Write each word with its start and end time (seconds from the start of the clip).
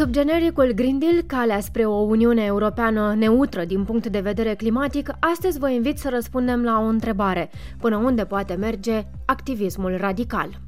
Sub 0.00 0.10
genericul 0.10 0.72
Green 0.72 0.98
Deal, 0.98 1.22
calea 1.26 1.60
spre 1.60 1.84
o 1.84 1.94
Uniune 1.94 2.44
Europeană 2.44 3.14
neutră 3.14 3.64
din 3.64 3.84
punct 3.84 4.06
de 4.06 4.20
vedere 4.20 4.54
climatic, 4.54 5.10
astăzi 5.18 5.58
vă 5.58 5.70
invit 5.70 5.98
să 5.98 6.08
răspundem 6.08 6.62
la 6.62 6.80
o 6.80 6.84
întrebare. 6.84 7.50
Până 7.78 7.96
unde 7.96 8.24
poate 8.24 8.54
merge 8.54 9.06
activismul 9.26 9.96
radical? 9.96 10.60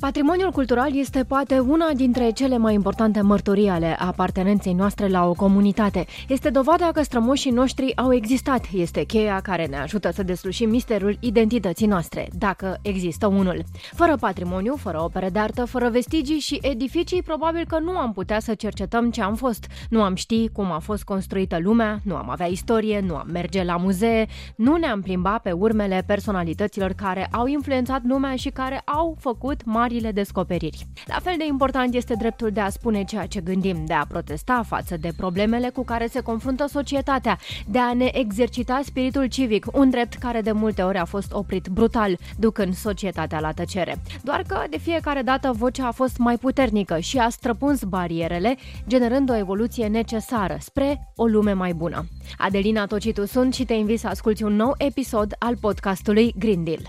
Patrimoniul 0.00 0.50
cultural 0.50 0.96
este 0.96 1.24
poate 1.24 1.58
una 1.58 1.90
dintre 1.94 2.30
cele 2.30 2.56
mai 2.56 2.74
importante 2.74 3.20
mărturii 3.20 3.68
ale 3.68 3.96
apartenenței 3.98 4.72
noastre 4.72 5.08
la 5.08 5.28
o 5.28 5.32
comunitate. 5.32 6.06
Este 6.28 6.50
dovada 6.50 6.90
că 6.92 7.02
strămoșii 7.02 7.50
noștri 7.50 7.96
au 7.96 8.12
existat. 8.14 8.64
Este 8.72 9.04
cheia 9.04 9.40
care 9.40 9.66
ne 9.66 9.76
ajută 9.76 10.10
să 10.12 10.22
deslușim 10.22 10.70
misterul 10.70 11.16
identității 11.20 11.86
noastre, 11.86 12.28
dacă 12.38 12.78
există 12.82 13.26
unul. 13.26 13.64
Fără 13.92 14.16
patrimoniu, 14.20 14.74
fără 14.74 15.02
opere 15.02 15.28
de 15.28 15.38
artă, 15.38 15.64
fără 15.64 15.88
vestigii 15.88 16.38
și 16.38 16.58
edificii, 16.62 17.22
probabil 17.22 17.64
că 17.68 17.78
nu 17.78 17.90
am 17.90 18.12
putea 18.12 18.40
să 18.40 18.54
cercetăm 18.54 19.10
ce 19.10 19.22
am 19.22 19.34
fost. 19.34 19.66
Nu 19.90 20.02
am 20.02 20.14
ști 20.14 20.48
cum 20.48 20.72
a 20.72 20.78
fost 20.78 21.04
construită 21.04 21.58
lumea, 21.60 22.00
nu 22.04 22.16
am 22.16 22.30
avea 22.30 22.46
istorie, 22.46 23.00
nu 23.00 23.16
am 23.16 23.28
merge 23.32 23.62
la 23.62 23.76
muzee, 23.76 24.26
nu 24.56 24.76
ne-am 24.76 25.00
plimba 25.00 25.38
pe 25.38 25.52
urmele 25.52 26.04
personalităților 26.06 26.92
care 26.92 27.28
au 27.30 27.46
influențat 27.46 28.00
lumea 28.04 28.36
și 28.36 28.48
care 28.48 28.82
au 28.84 29.16
făcut 29.20 29.64
mari 29.64 29.85
marile 29.86 30.12
descoperiri. 30.12 30.86
La 31.06 31.18
fel 31.22 31.34
de 31.38 31.46
important 31.46 31.94
este 31.94 32.14
dreptul 32.14 32.50
de 32.50 32.60
a 32.60 32.68
spune 32.68 33.04
ceea 33.04 33.26
ce 33.26 33.40
gândim, 33.40 33.84
de 33.84 33.92
a 33.92 34.06
protesta 34.06 34.62
față 34.66 34.96
de 34.96 35.12
problemele 35.16 35.68
cu 35.68 35.84
care 35.84 36.06
se 36.06 36.20
confruntă 36.20 36.66
societatea, 36.66 37.38
de 37.66 37.78
a 37.78 37.92
ne 37.92 38.10
exercita 38.12 38.80
spiritul 38.84 39.26
civic, 39.26 39.66
un 39.72 39.90
drept 39.90 40.14
care 40.14 40.40
de 40.40 40.52
multe 40.52 40.82
ori 40.82 40.98
a 40.98 41.04
fost 41.04 41.32
oprit 41.32 41.68
brutal, 41.68 42.18
ducând 42.38 42.74
societatea 42.74 43.40
la 43.40 43.52
tăcere. 43.52 44.02
Doar 44.22 44.42
că 44.46 44.64
de 44.70 44.78
fiecare 44.78 45.22
dată 45.22 45.52
vocea 45.56 45.86
a 45.86 45.90
fost 45.90 46.18
mai 46.18 46.36
puternică 46.36 46.98
și 46.98 47.18
a 47.18 47.28
străpuns 47.28 47.82
barierele, 47.82 48.56
generând 48.86 49.30
o 49.30 49.36
evoluție 49.36 49.86
necesară 49.86 50.56
spre 50.60 51.12
o 51.16 51.26
lume 51.26 51.52
mai 51.52 51.72
bună. 51.72 52.06
Adelina 52.38 52.86
Tocitu 52.86 53.26
sunt 53.26 53.54
și 53.54 53.64
te 53.64 53.74
invit 53.74 53.98
să 53.98 54.08
asculti 54.08 54.42
un 54.42 54.56
nou 54.56 54.74
episod 54.78 55.34
al 55.38 55.56
podcastului 55.56 56.34
Green 56.38 56.64
Deal. 56.64 56.80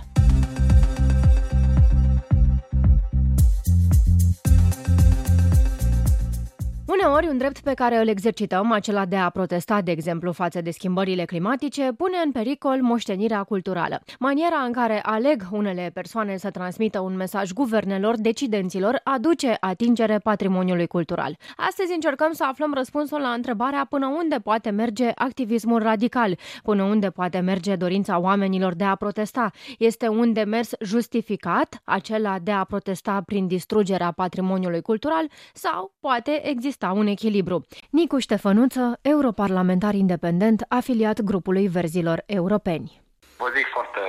Uneori, 6.87 7.27
un 7.27 7.37
drept 7.37 7.59
pe 7.59 7.73
care 7.73 7.97
îl 7.97 8.07
exercităm, 8.07 8.71
acela 8.71 9.05
de 9.05 9.15
a 9.15 9.29
protesta, 9.29 9.81
de 9.81 9.91
exemplu, 9.91 10.31
față 10.31 10.61
de 10.61 10.71
schimbările 10.71 11.25
climatice, 11.25 11.91
pune 11.97 12.17
în 12.25 12.31
pericol 12.31 12.81
moștenirea 12.81 13.43
culturală. 13.43 14.01
Maniera 14.19 14.55
în 14.65 14.71
care 14.71 15.01
aleg 15.03 15.43
unele 15.51 15.91
persoane 15.93 16.37
să 16.37 16.49
transmită 16.49 16.99
un 16.99 17.15
mesaj 17.15 17.51
guvernelor, 17.51 18.15
decidenților, 18.17 19.01
aduce 19.03 19.57
atingere 19.59 20.17
patrimoniului 20.17 20.87
cultural. 20.87 21.37
Astăzi 21.55 21.93
încercăm 21.93 22.31
să 22.31 22.43
aflăm 22.43 22.73
răspunsul 22.73 23.21
la 23.21 23.29
întrebarea 23.29 23.85
până 23.89 24.07
unde 24.07 24.35
poate 24.43 24.69
merge 24.69 25.11
activismul 25.15 25.81
radical, 25.81 26.37
până 26.63 26.83
unde 26.83 27.09
poate 27.09 27.39
merge 27.39 27.75
dorința 27.75 28.19
oamenilor 28.19 28.75
de 28.75 28.83
a 28.83 28.95
protesta. 28.95 29.51
Este 29.77 30.07
un 30.07 30.33
demers 30.33 30.71
justificat, 30.81 31.81
acela 31.83 32.39
de 32.39 32.51
a 32.51 32.63
protesta 32.63 33.21
prin 33.25 33.47
distrugerea 33.47 34.11
patrimoniului 34.11 34.81
cultural, 34.81 35.29
sau 35.53 35.93
poate 35.99 36.49
exista 36.49 36.75
exista 36.87 36.91
un 36.91 37.07
echilibru. 37.07 37.67
Nicu 37.89 38.17
Ștefănuță, 38.19 38.99
europarlamentar 39.01 39.93
independent, 39.93 40.65
afiliat 40.69 41.21
grupului 41.21 41.67
Verzilor 41.67 42.19
Europeni. 42.25 43.01
Vă 43.37 43.49
zic 43.55 43.67
foarte 43.75 44.03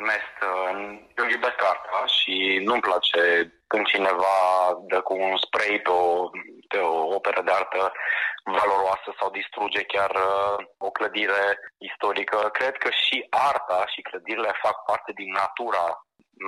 onest, 0.00 0.36
eu 1.18 1.26
iubesc 1.34 1.58
arta 1.72 2.02
și 2.16 2.34
nu-mi 2.66 2.86
place 2.88 3.22
când 3.66 3.86
cineva 3.86 4.36
dă 4.90 5.00
cu 5.00 5.14
un 5.14 5.36
spray 5.44 5.80
pe 5.86 5.90
o, 5.90 6.30
pe 6.68 6.78
o 6.78 7.14
operă 7.16 7.42
de 7.44 7.52
artă 7.60 7.92
valoroasă 8.44 9.08
sau 9.18 9.28
distruge 9.30 9.82
chiar 9.92 10.10
uh, 10.10 10.56
o 10.86 10.90
clădire 10.90 11.44
istorică. 11.88 12.38
Cred 12.58 12.74
că 12.82 12.90
și 13.02 13.16
arta 13.30 13.80
și 13.92 14.00
clădirile 14.08 14.52
fac 14.64 14.76
parte 14.88 15.12
din 15.20 15.30
natura 15.40 15.86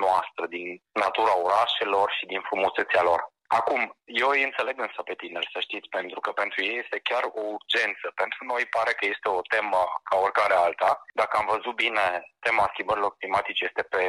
noastră, 0.03 0.43
din 0.55 0.67
natura 1.03 1.33
orașelor 1.47 2.07
și 2.17 2.25
din 2.31 2.41
frumusețea 2.49 3.03
lor. 3.09 3.21
Acum, 3.47 3.81
eu 4.05 4.29
îi 4.29 4.43
înțeleg 4.43 4.79
însă 4.79 5.01
pe 5.05 5.13
tineri, 5.13 5.53
să 5.53 5.59
știți, 5.59 5.89
pentru 5.97 6.19
că 6.19 6.31
pentru 6.31 6.63
ei 6.63 6.77
este 6.83 6.99
chiar 7.09 7.23
o 7.39 7.41
urgență. 7.57 8.07
Pentru 8.21 8.39
noi 8.51 8.73
pare 8.75 8.93
că 8.97 9.05
este 9.13 9.27
o 9.29 9.41
temă 9.53 9.81
ca 10.07 10.15
oricare 10.17 10.53
alta. 10.53 10.91
Dacă 11.13 11.37
am 11.37 11.47
văzut 11.55 11.75
bine, 11.75 12.05
tema 12.39 12.69
schimbărilor 12.71 13.15
climatice 13.19 13.63
este 13.65 13.83
pe 13.93 14.01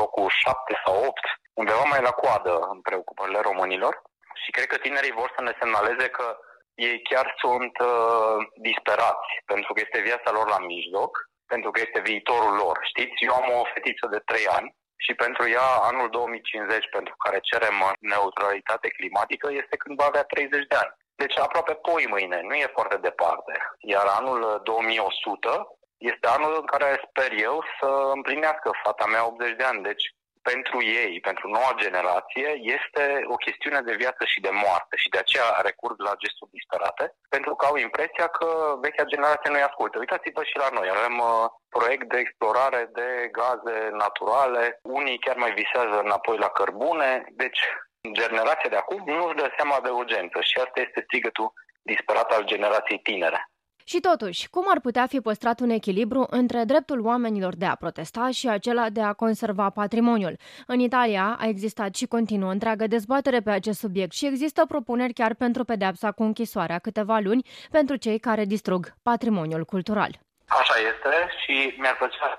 locul 0.00 0.28
7 0.28 0.80
sau 0.84 0.94
8, 1.04 1.20
undeva 1.52 1.84
mai 1.88 2.02
la 2.08 2.10
coadă 2.10 2.54
în 2.72 2.80
preocupările 2.80 3.40
românilor. 3.40 3.94
Și 4.42 4.50
cred 4.50 4.66
că 4.70 4.76
tinerii 4.76 5.18
vor 5.20 5.32
să 5.36 5.42
ne 5.42 5.54
semnaleze 5.60 6.06
că 6.08 6.26
ei 6.74 7.02
chiar 7.10 7.26
sunt 7.42 7.74
uh, 7.78 8.38
disperați, 8.68 9.30
pentru 9.44 9.72
că 9.72 9.78
este 9.80 10.00
viața 10.08 10.30
lor 10.30 10.46
la 10.48 10.58
mijloc, 10.58 11.12
pentru 11.46 11.70
că 11.70 11.78
este 11.80 12.00
viitorul 12.10 12.54
lor. 12.62 12.76
Știți, 12.90 13.24
eu 13.28 13.34
am 13.34 13.48
o 13.60 13.70
fetiță 13.74 14.06
de 14.14 14.18
3 14.18 14.46
ani 14.58 14.68
și 15.04 15.12
pentru 15.14 15.48
ea 15.48 15.68
anul 15.90 16.08
2050, 16.10 16.88
pentru 16.90 17.14
care 17.24 17.38
cerem 17.50 17.76
neutralitate 18.00 18.88
climatică, 18.88 19.48
este 19.52 19.76
când 19.76 19.98
va 20.00 20.06
avea 20.08 20.22
30 20.22 20.66
de 20.66 20.76
ani. 20.82 20.92
Deci 21.22 21.38
aproape 21.38 21.74
poi 21.74 22.06
mâine, 22.08 22.38
nu 22.48 22.54
e 22.54 22.76
foarte 22.78 22.96
departe. 22.96 23.52
Iar 23.78 24.06
anul 24.18 24.60
2100 24.64 25.78
este 26.12 26.26
anul 26.28 26.52
în 26.60 26.66
care 26.66 27.04
sper 27.08 27.30
eu 27.48 27.64
să 27.80 27.88
împlinească 28.14 28.70
fata 28.84 29.06
mea 29.06 29.26
80 29.26 29.56
de 29.56 29.64
ani. 29.64 29.82
Deci 29.82 30.04
pentru 30.42 30.82
ei, 30.82 31.20
pentru 31.20 31.48
noua 31.48 31.72
generație, 31.76 32.48
este 32.76 33.04
o 33.34 33.36
chestiune 33.36 33.80
de 33.80 33.94
viață 33.94 34.24
și 34.24 34.40
de 34.40 34.52
moarte 34.64 34.96
și 34.96 35.08
de 35.08 35.18
aceea 35.18 35.48
recurg 35.68 36.00
la 36.00 36.14
gesturi 36.22 36.50
disperate, 36.50 37.04
pentru 37.28 37.54
că 37.54 37.66
au 37.66 37.76
impresia 37.76 38.26
că 38.26 38.48
vechea 38.80 39.12
generație 39.12 39.50
nu-i 39.50 39.68
ascultă. 39.68 39.98
Uitați-vă 39.98 40.42
și 40.44 40.56
la 40.56 40.68
noi, 40.72 40.88
avem 40.90 41.18
uh, 41.18 41.46
proiect 41.68 42.06
de 42.12 42.18
explorare 42.18 42.82
de 42.98 43.08
gaze 43.38 43.76
naturale, 44.04 44.78
unii 44.82 45.18
chiar 45.18 45.36
mai 45.36 45.52
visează 45.52 45.96
înapoi 46.00 46.36
la 46.38 46.48
cărbune, 46.48 47.24
deci 47.42 47.60
generația 48.12 48.70
de 48.70 48.76
acum 48.76 49.02
nu 49.06 49.24
își 49.26 49.40
dă 49.40 49.48
seama 49.56 49.78
de 49.80 49.88
urgență 49.88 50.38
și 50.40 50.58
asta 50.58 50.80
este 50.80 51.04
strigătul 51.06 51.52
disperat 51.82 52.32
al 52.32 52.44
generației 52.44 52.98
tinere. 52.98 53.40
Și 53.90 54.00
totuși, 54.00 54.48
cum 54.50 54.64
ar 54.68 54.80
putea 54.80 55.06
fi 55.06 55.20
păstrat 55.20 55.60
un 55.60 55.70
echilibru 55.70 56.26
între 56.30 56.64
dreptul 56.64 57.00
oamenilor 57.04 57.54
de 57.56 57.64
a 57.64 57.74
protesta 57.74 58.30
și 58.30 58.48
acela 58.48 58.88
de 58.88 59.02
a 59.02 59.12
conserva 59.12 59.70
patrimoniul? 59.70 60.36
În 60.66 60.78
Italia 60.78 61.36
a 61.40 61.46
existat 61.46 61.94
și 61.94 62.06
continuă 62.06 62.50
întreagă 62.50 62.86
dezbatere 62.86 63.40
pe 63.40 63.50
acest 63.50 63.78
subiect 63.78 64.12
și 64.12 64.26
există 64.26 64.64
propuneri 64.66 65.12
chiar 65.12 65.34
pentru 65.34 65.64
pedeapsa 65.64 66.12
cu 66.12 66.22
închisoarea 66.22 66.78
câteva 66.78 67.18
luni 67.18 67.46
pentru 67.70 67.96
cei 67.96 68.18
care 68.18 68.44
distrug 68.44 68.82
patrimoniul 69.02 69.64
cultural. 69.64 70.12
Așa 70.46 70.74
este 70.92 71.12
și 71.40 71.74
mi-ar 71.78 71.96
plăcea 71.96 72.30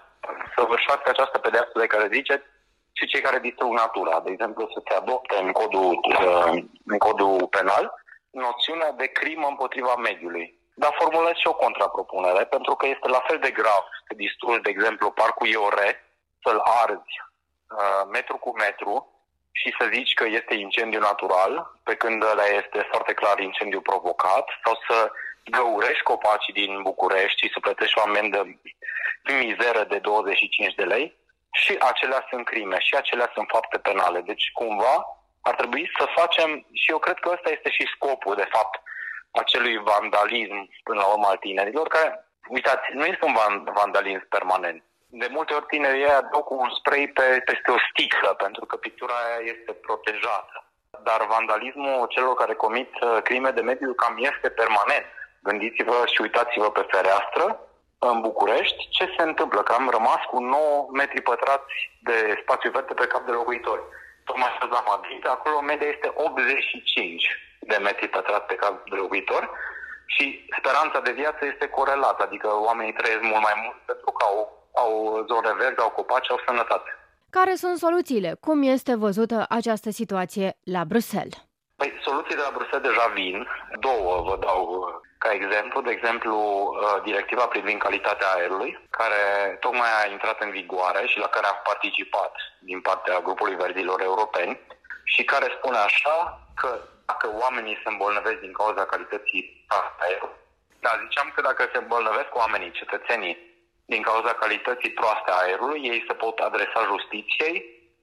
să 0.55 0.66
vârșească 0.67 1.09
această 1.09 1.37
pedeapsă 1.37 1.79
de 1.79 1.87
care 1.93 2.09
ziceți 2.13 2.45
și 2.91 3.05
cei 3.05 3.21
care 3.21 3.39
distrug 3.39 3.71
natura. 3.73 4.21
De 4.25 4.31
exemplu, 4.31 4.69
să 4.73 4.81
se 4.87 4.93
adopte 4.93 5.35
în 5.43 5.51
codul, 5.51 5.99
uh, 6.19 6.63
în 6.85 6.97
codul 6.97 7.47
penal 7.57 7.85
noțiunea 8.29 8.91
de 8.91 9.05
crimă 9.05 9.47
împotriva 9.47 9.95
mediului 9.95 10.59
dar 10.81 10.95
formulez 11.01 11.35
și 11.35 11.47
o 11.47 11.59
contrapropunere, 11.63 12.44
pentru 12.45 12.73
că 12.75 12.88
este 12.88 13.07
la 13.07 13.22
fel 13.28 13.40
de 13.40 13.51
grav 13.51 13.84
să 14.07 14.13
distrugi, 14.16 14.62
de 14.66 14.69
exemplu, 14.69 15.12
parcul 15.12 15.47
Iore, 15.47 15.90
să-l 16.44 16.59
arzi 16.84 17.16
uh, 17.22 18.03
metru 18.12 18.38
cu 18.38 18.51
metru 18.57 18.94
și 19.51 19.75
să 19.79 19.90
zici 19.94 20.13
că 20.13 20.25
este 20.25 20.53
incendiu 20.53 21.00
natural, 21.00 21.53
pe 21.84 21.95
când 21.95 22.23
ăla 22.23 22.45
este 22.45 22.88
foarte 22.91 23.13
clar 23.13 23.40
incendiu 23.40 23.81
provocat, 23.81 24.45
sau 24.63 24.73
să 24.88 25.12
găurești 25.56 26.03
copacii 26.03 26.53
din 26.53 26.81
București 26.81 27.41
și 27.41 27.53
să 27.53 27.59
plătești 27.59 28.00
o 28.00 28.01
amendă 28.01 28.40
mizeră 29.23 29.84
de 29.84 30.00
25 30.00 30.73
de 30.75 30.84
lei, 30.84 31.17
și 31.51 31.75
acelea 31.79 32.26
sunt 32.29 32.46
crime, 32.46 32.79
și 32.79 32.96
acelea 32.96 33.31
sunt 33.34 33.47
fapte 33.52 33.78
penale. 33.78 34.22
Deci, 34.22 34.52
cumva, 34.53 34.96
ar 35.41 35.55
trebui 35.55 35.91
să 35.97 36.05
facem, 36.16 36.66
și 36.73 36.91
eu 36.91 36.99
cred 36.99 37.17
că 37.20 37.29
ăsta 37.29 37.49
este 37.49 37.70
și 37.70 37.91
scopul, 37.96 38.35
de 38.35 38.47
fapt, 38.52 38.81
acelui 39.31 39.78
vandalism 39.78 40.70
până 40.84 40.99
la 40.99 41.08
urmă 41.14 41.28
al 41.29 41.37
tinerilor, 41.37 41.87
care, 41.87 42.09
uitați, 42.47 42.87
nu 42.93 43.05
este 43.05 43.26
un 43.26 43.35
vandalism 43.73 44.28
permanent. 44.29 44.84
De 45.08 45.28
multe 45.31 45.53
ori 45.53 45.66
tinerii 45.66 46.02
ei 46.02 46.28
dau 46.31 46.43
cu 46.43 46.53
un 46.53 46.70
spray 46.78 47.08
pe, 47.08 47.41
peste 47.46 47.72
o 47.72 47.78
sticlă, 47.90 48.34
pentru 48.34 48.66
că 48.66 48.76
pictura 48.76 49.14
aia 49.14 49.40
este 49.53 49.72
protejată. 49.73 50.58
Dar 51.03 51.26
vandalismul 51.26 52.08
celor 52.08 52.35
care 52.35 52.53
comit 52.53 52.91
uh, 53.02 53.17
crime 53.23 53.52
de 53.52 53.61
mediu 53.61 53.93
cam 53.93 54.17
este 54.17 54.49
permanent. 54.49 55.05
Gândiți-vă 55.43 56.03
și 56.14 56.22
uitați-vă 56.22 56.72
pe 56.72 56.87
fereastră, 56.91 57.59
în 57.99 58.22
București, 58.22 58.87
ce 58.90 59.14
se 59.17 59.23
întâmplă? 59.23 59.64
Că 59.64 59.73
am 59.73 59.90
rămas 59.90 60.22
cu 60.31 60.40
9 60.40 60.87
metri 60.91 61.22
pătrați 61.22 61.73
de 62.02 62.40
spațiu 62.41 62.72
verde 62.72 62.93
pe 62.93 63.08
cap 63.08 63.26
de 63.26 63.31
locuitori. 63.31 63.81
Tocmai 64.23 64.58
la 64.70 64.84
Madrid, 64.87 65.28
acolo 65.28 65.61
media 65.61 65.87
este 65.87 66.11
85 66.14 67.48
de 67.59 67.78
metri 67.82 68.08
pătrați 68.08 68.46
pe 68.46 68.56
cap 68.56 68.90
de 68.90 68.96
locuitor 68.96 69.50
și 70.06 70.46
speranța 70.58 71.00
de 71.00 71.11
viață 71.11 71.46
este 71.46 71.67
corelată, 71.67 72.23
adică 72.23 72.47
oamenii 72.67 72.94
trăiesc 72.94 73.22
mult 73.22 73.41
mai 73.41 73.53
mult 73.64 73.78
pentru 73.85 74.11
că 74.11 74.26
au, 74.26 74.67
au 74.73 75.26
zone 75.28 75.53
verzi, 75.58 75.79
au 75.79 75.90
copaci, 75.90 76.29
au 76.29 76.41
sănătate. 76.46 76.90
Care 77.29 77.53
sunt 77.56 77.78
soluțiile? 77.78 78.38
Cum 78.40 78.64
este 78.64 78.96
văzută 78.96 79.46
această 79.50 79.90
situație 79.90 80.58
la 80.64 80.84
Bruxelles? 80.85 81.38
Păi, 81.76 81.94
soluțiile 82.02 82.41
la 82.41 82.56
Bruxelles 82.58 82.90
deja 82.90 83.08
vin. 83.14 83.47
Două 83.79 84.22
vă 84.28 84.38
dau 84.40 84.59
ca 85.17 85.32
exemplu, 85.32 85.82
de 85.82 85.91
exemplu, 85.91 86.35
uh, 86.38 87.02
directiva 87.03 87.46
privind 87.46 87.79
calitatea 87.82 88.28
aerului, 88.35 88.88
care 88.90 89.22
tocmai 89.59 89.90
a 90.03 90.12
intrat 90.12 90.41
în 90.41 90.52
vigoare 90.52 91.08
și 91.08 91.17
la 91.20 91.28
care 91.28 91.47
am 91.47 91.59
participat 91.64 92.34
din 92.59 92.82
partea 92.82 93.20
grupului 93.20 93.55
verzilor 93.55 94.02
europeni 94.02 94.59
și 95.03 95.23
care 95.23 95.55
spune 95.58 95.78
așa 95.78 96.40
că 96.55 96.79
dacă 97.09 97.26
oamenii 97.44 97.82
se 97.84 97.90
îmbolnăvesc 97.90 98.40
din 98.46 98.53
cauza 98.59 98.85
calității 98.85 99.66
aerului, 100.06 100.38
da, 100.84 100.91
ziceam 101.03 101.32
că 101.35 101.41
dacă 101.41 101.70
se 101.72 101.78
îmbolnăvesc 101.78 102.32
oamenii, 102.41 102.78
cetățenii, 102.79 103.38
din 103.85 104.02
cauza 104.02 104.34
calității 104.34 104.97
proaste 105.00 105.29
a 105.32 105.41
aerului, 105.44 105.79
ei 105.91 106.06
se 106.08 106.14
pot 106.14 106.40
adresa 106.40 106.90
justiției 106.91 107.56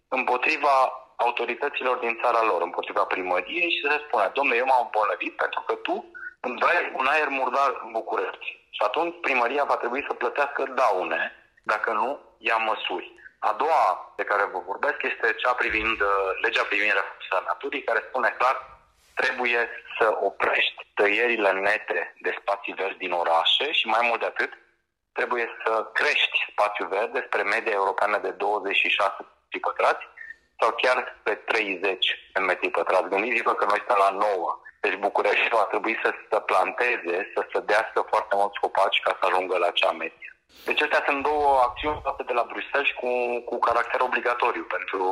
împotriva 0.08 0.76
autorităților 1.17 1.97
din 1.97 2.19
țara 2.23 2.43
lor, 2.43 2.61
împotriva 2.62 3.05
primăriei 3.05 3.70
și 3.75 3.87
se 3.91 4.03
spune, 4.06 4.31
domnule, 4.35 4.56
eu 4.56 4.67
m-am 4.69 4.85
îmbolnăvit 4.85 5.35
pentru 5.37 5.61
că 5.67 5.75
tu 5.75 5.97
îmi 6.41 6.59
dai 6.59 6.93
un 6.99 7.06
aer 7.06 7.29
murdar 7.29 7.70
în 7.85 7.91
București. 7.93 8.47
Și 8.76 8.82
atunci 8.88 9.14
primăria 9.20 9.64
va 9.64 9.76
trebui 9.76 10.05
să 10.09 10.14
plătească 10.14 10.62
daune, 10.81 11.23
dacă 11.62 11.93
nu 11.93 12.20
ia 12.38 12.56
măsuri. 12.56 13.14
A 13.38 13.52
doua 13.52 14.12
de 14.17 14.25
care 14.25 14.44
vă 14.52 14.61
vorbesc 14.67 14.99
este 15.02 15.35
cea 15.43 15.52
privind 15.52 16.00
uh, 16.00 16.09
legea 16.43 16.64
privind 16.69 16.93
reformarea 16.93 17.50
naturii, 17.50 17.88
care 17.88 18.06
spune 18.09 18.35
clar 18.38 18.56
trebuie 19.20 19.68
să 19.98 20.06
oprești 20.28 20.80
tăierile 20.94 21.52
nete 21.52 22.14
de 22.24 22.36
spații 22.40 22.78
verzi 22.80 23.04
din 23.04 23.12
orașe 23.12 23.72
și 23.72 23.86
mai 23.86 24.02
mult 24.08 24.20
de 24.20 24.26
atât, 24.26 24.52
trebuie 25.12 25.46
să 25.64 25.72
crești 25.98 26.46
spațiul 26.50 26.88
verde 26.88 27.24
spre 27.26 27.42
media 27.42 27.72
europeană 27.72 28.18
de 28.18 28.30
26 28.30 29.16
metri 29.42 29.60
pătrați 29.66 30.04
sau 30.60 30.70
chiar 30.82 31.16
spre 31.20 31.34
30 31.34 32.30
de 32.32 32.40
metri 32.40 32.70
pătrați. 32.70 33.08
Gândiți-vă 33.08 33.52
că 33.54 33.64
noi 33.64 33.82
stăm 33.84 33.98
la 34.06 34.10
9. 34.10 34.60
Deci 34.80 35.02
București 35.06 35.48
va 35.48 35.64
trebui 35.72 35.98
să 36.02 36.10
se 36.30 36.40
planteze, 36.40 37.16
să 37.34 37.40
se 37.52 37.60
dească 37.60 38.00
foarte 38.12 38.34
mulți 38.40 38.60
copaci 38.60 39.00
ca 39.04 39.12
să 39.18 39.26
ajungă 39.26 39.56
la 39.58 39.66
acea 39.66 39.92
medie. 39.92 40.30
Deci 40.64 40.82
acestea 40.82 41.04
sunt 41.08 41.22
două 41.22 41.48
acțiuni 41.68 42.02
toate 42.02 42.22
de 42.22 42.32
la 42.32 42.46
Bruxelles 42.50 42.90
cu, 43.00 43.10
cu 43.48 43.58
caracter 43.58 44.00
obligatoriu 44.00 44.64
pentru 44.76 45.02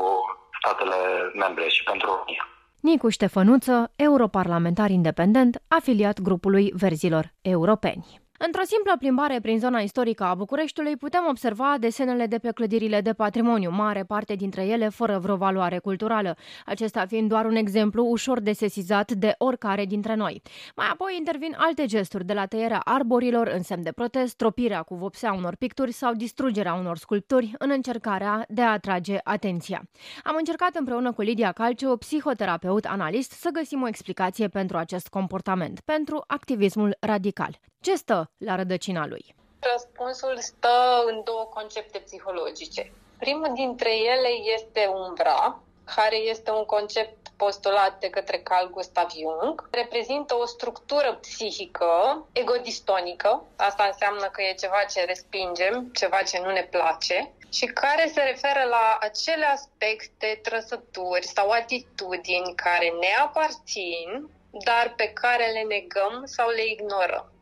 statele 0.61 0.99
membre 1.35 1.69
și 1.69 1.83
pentru 1.83 2.07
România. 2.11 2.49
Nicu 2.85 3.09
Ștefănuță, 3.09 3.93
europarlamentar 3.97 4.91
independent, 4.91 5.63
afiliat 5.69 6.21
grupului 6.21 6.73
Verzilor 6.77 7.35
Europeni. 7.41 8.24
Într-o 8.47 8.63
simplă 8.65 8.95
plimbare 8.99 9.41
prin 9.41 9.59
zona 9.59 9.81
istorică 9.81 10.25
a 10.25 10.35
Bucureștiului 10.35 10.97
putem 10.97 11.27
observa 11.29 11.77
desenele 11.81 12.27
de 12.27 12.39
pe 12.39 12.51
clădirile 12.51 13.01
de 13.01 13.13
patrimoniu, 13.13 13.71
mare 13.71 14.03
parte 14.03 14.35
dintre 14.35 14.67
ele 14.67 14.89
fără 14.89 15.19
vreo 15.19 15.37
valoare 15.37 15.79
culturală, 15.79 16.37
acesta 16.67 17.07
fiind 17.07 17.29
doar 17.29 17.45
un 17.45 17.55
exemplu 17.55 18.05
ușor 18.05 18.41
de 18.41 18.53
sesizat 18.53 19.13
de 19.13 19.35
oricare 19.39 19.85
dintre 19.85 20.15
noi. 20.15 20.43
Mai 20.77 20.87
apoi 20.93 21.15
intervin 21.19 21.55
alte 21.59 21.85
gesturi, 21.87 22.25
de 22.25 22.33
la 22.33 22.47
tăierea 22.47 22.81
arborilor 22.85 23.47
în 23.47 23.63
semn 23.63 23.83
de 23.83 23.93
protest, 23.93 24.37
tropirea 24.37 24.83
cu 24.83 24.95
vopsea 24.95 25.33
unor 25.33 25.57
picturi 25.57 25.93
sau 25.93 26.15
distrugerea 26.15 26.75
unor 26.75 26.97
sculpturi 26.97 27.55
în 27.59 27.71
încercarea 27.71 28.45
de 28.49 28.63
a 28.63 28.73
atrage 28.73 29.19
atenția. 29.23 29.83
Am 30.25 30.35
încercat 30.39 30.75
împreună 30.75 31.13
cu 31.13 31.23
Lidia 31.23 31.53
Calciu, 31.53 31.97
psihoterapeut 31.97 32.85
analist, 32.85 33.31
să 33.31 33.49
găsim 33.53 33.83
o 33.83 33.89
explicație 33.89 34.49
pentru 34.49 34.77
acest 34.77 35.09
comportament, 35.09 35.81
pentru 35.81 36.25
activismul 36.27 36.97
radical. 37.01 37.59
Ce 37.85 37.95
stă 37.95 38.31
la 38.39 38.55
rădăcina 38.55 39.07
lui? 39.07 39.35
Răspunsul 39.73 40.37
stă 40.39 41.05
în 41.07 41.23
două 41.25 41.45
concepte 41.45 41.99
psihologice. 41.99 42.93
Primul 43.19 43.51
dintre 43.55 43.97
ele 43.97 44.29
este 44.57 44.87
umbra, 44.87 45.61
care 45.95 46.17
este 46.17 46.51
un 46.51 46.65
concept 46.65 47.17
postulat 47.37 48.01
de 48.01 48.11
către 48.11 48.39
Carl 48.39 48.71
Gustav 48.71 49.11
Jung, 49.11 49.69
reprezintă 49.71 50.35
o 50.35 50.47
structură 50.47 51.19
psihică 51.21 52.25
egodistonică, 52.33 53.45
asta 53.57 53.85
înseamnă 53.85 54.27
că 54.33 54.43
e 54.43 54.55
ceva 54.55 54.83
ce 54.93 55.05
respingem, 55.05 55.91
ceva 55.93 56.23
ce 56.23 56.41
nu 56.41 56.51
ne 56.51 56.69
place, 56.71 57.33
și 57.53 57.67
care 57.67 58.11
se 58.15 58.21
referă 58.21 58.65
la 58.69 58.99
acele 59.01 59.45
aspecte, 59.45 60.41
trăsături 60.43 61.27
sau 61.27 61.51
atitudini 61.51 62.55
care 62.55 62.89
ne 63.01 63.13
aparțin, 63.25 64.29
dar 64.65 64.93
pe 64.97 65.11
care 65.13 65.47
le 65.47 65.63
negăm 65.63 66.23
sau 66.25 66.49
le 66.49 66.65
ignorăm. 66.65 67.34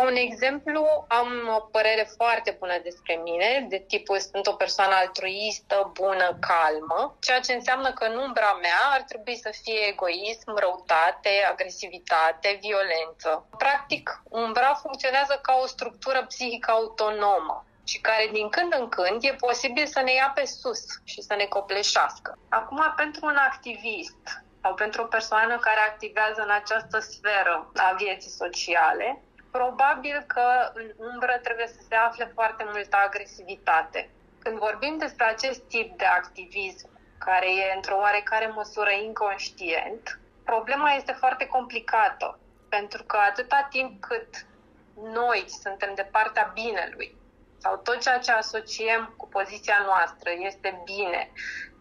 Ca 0.00 0.06
un 0.06 0.16
exemplu, 0.16 1.04
am 1.08 1.30
o 1.56 1.60
părere 1.60 2.04
foarte 2.16 2.56
bună 2.58 2.78
despre 2.82 3.14
mine, 3.14 3.66
de 3.68 3.78
tipul 3.88 4.18
sunt 4.18 4.46
o 4.46 4.52
persoană 4.52 4.94
altruistă, 4.94 5.90
bună, 5.92 6.38
calmă, 6.48 7.16
ceea 7.20 7.40
ce 7.40 7.52
înseamnă 7.52 7.92
că 7.92 8.04
în 8.04 8.16
umbra 8.16 8.58
mea 8.60 8.80
ar 8.92 9.02
trebui 9.02 9.36
să 9.36 9.50
fie 9.62 9.80
egoism, 9.92 10.50
răutate, 10.54 11.32
agresivitate, 11.50 12.58
violență. 12.60 13.48
Practic, 13.58 14.22
umbra 14.28 14.74
funcționează 14.74 15.38
ca 15.42 15.58
o 15.62 15.66
structură 15.66 16.24
psihică 16.28 16.70
autonomă 16.70 17.64
și 17.84 18.00
care 18.00 18.28
din 18.32 18.48
când 18.48 18.74
în 18.78 18.88
când 18.88 19.24
e 19.24 19.44
posibil 19.46 19.86
să 19.86 20.00
ne 20.00 20.12
ia 20.12 20.32
pe 20.34 20.44
sus 20.46 20.82
și 21.04 21.20
să 21.22 21.34
ne 21.34 21.44
copleșească. 21.44 22.38
Acum, 22.48 22.92
pentru 22.96 23.26
un 23.26 23.36
activist 23.36 24.24
sau 24.62 24.74
pentru 24.74 25.02
o 25.02 25.12
persoană 25.16 25.58
care 25.58 25.80
activează 25.88 26.40
în 26.42 26.50
această 26.50 26.98
sferă 26.98 27.70
a 27.74 27.94
vieții 27.98 28.30
sociale, 28.30 29.22
Probabil 29.50 30.24
că 30.26 30.70
în 30.74 30.90
umbră 31.12 31.38
trebuie 31.42 31.66
să 31.66 31.80
se 31.88 31.94
afle 31.94 32.30
foarte 32.34 32.64
multă 32.72 32.96
agresivitate. 32.96 34.10
Când 34.42 34.58
vorbim 34.58 34.98
despre 34.98 35.24
acest 35.24 35.60
tip 35.68 35.98
de 35.98 36.04
activism, 36.04 36.88
care 37.18 37.46
e 37.54 37.74
într-o 37.74 37.96
oarecare 37.96 38.46
măsură 38.46 38.90
inconștient, 38.90 40.18
problema 40.44 40.90
este 40.92 41.12
foarte 41.12 41.46
complicată, 41.46 42.38
pentru 42.68 43.02
că 43.02 43.16
atâta 43.16 43.66
timp 43.70 44.00
cât 44.00 44.46
noi 45.12 45.44
suntem 45.62 45.94
de 45.94 46.08
partea 46.10 46.50
binelui, 46.54 47.16
sau 47.58 47.76
tot 47.76 48.00
ceea 48.00 48.18
ce 48.18 48.32
asociem 48.32 49.14
cu 49.16 49.28
poziția 49.28 49.82
noastră 49.84 50.30
este 50.38 50.82
bine, 50.84 51.30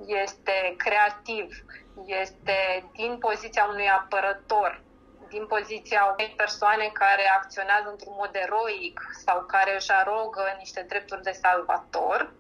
este 0.06 0.74
creativ, 0.78 1.64
este 2.06 2.90
din 2.94 3.18
poziția 3.18 3.66
unui 3.66 3.90
apărător, 3.90 4.82
din 5.30 5.46
poziția 5.46 6.02
unei 6.14 6.34
persoane 6.38 6.90
care 6.94 7.26
acționează 7.40 7.90
într-un 7.90 8.14
mod 8.18 8.32
eroic 8.34 9.00
sau 9.26 9.46
care 9.54 9.76
își 9.76 9.92
arogă 9.92 10.44
niște 10.58 10.86
drepturi 10.90 11.28
de 11.28 11.40
salvator, 11.44 12.34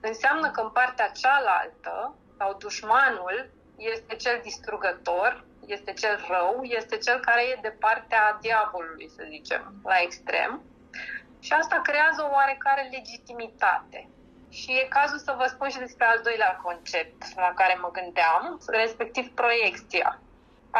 înseamnă 0.00 0.50
că 0.50 0.60
în 0.60 0.70
partea 0.70 1.08
cealaltă, 1.20 2.14
sau 2.38 2.56
dușmanul, 2.58 3.50
este 3.76 4.14
cel 4.14 4.40
distrugător, 4.42 5.44
este 5.66 5.92
cel 5.92 6.24
rău, 6.28 6.62
este 6.62 6.96
cel 6.98 7.20
care 7.20 7.42
e 7.42 7.58
de 7.62 7.76
partea 7.80 8.38
diavolului, 8.40 9.08
să 9.16 9.22
zicem, 9.28 9.74
la 9.84 9.96
extrem. 10.00 10.62
Și 11.40 11.52
asta 11.52 11.80
creează 11.82 12.22
o 12.22 12.32
oarecare 12.32 12.88
legitimitate. 12.90 14.08
Și 14.50 14.70
e 14.72 14.86
cazul 14.88 15.18
să 15.18 15.34
vă 15.38 15.46
spun 15.46 15.68
și 15.68 15.78
despre 15.78 16.04
al 16.04 16.20
doilea 16.22 16.60
concept 16.62 17.22
la 17.36 17.52
care 17.54 17.78
mă 17.80 17.90
gândeam, 17.90 18.60
respectiv 18.66 19.34
proiecția 19.34 20.18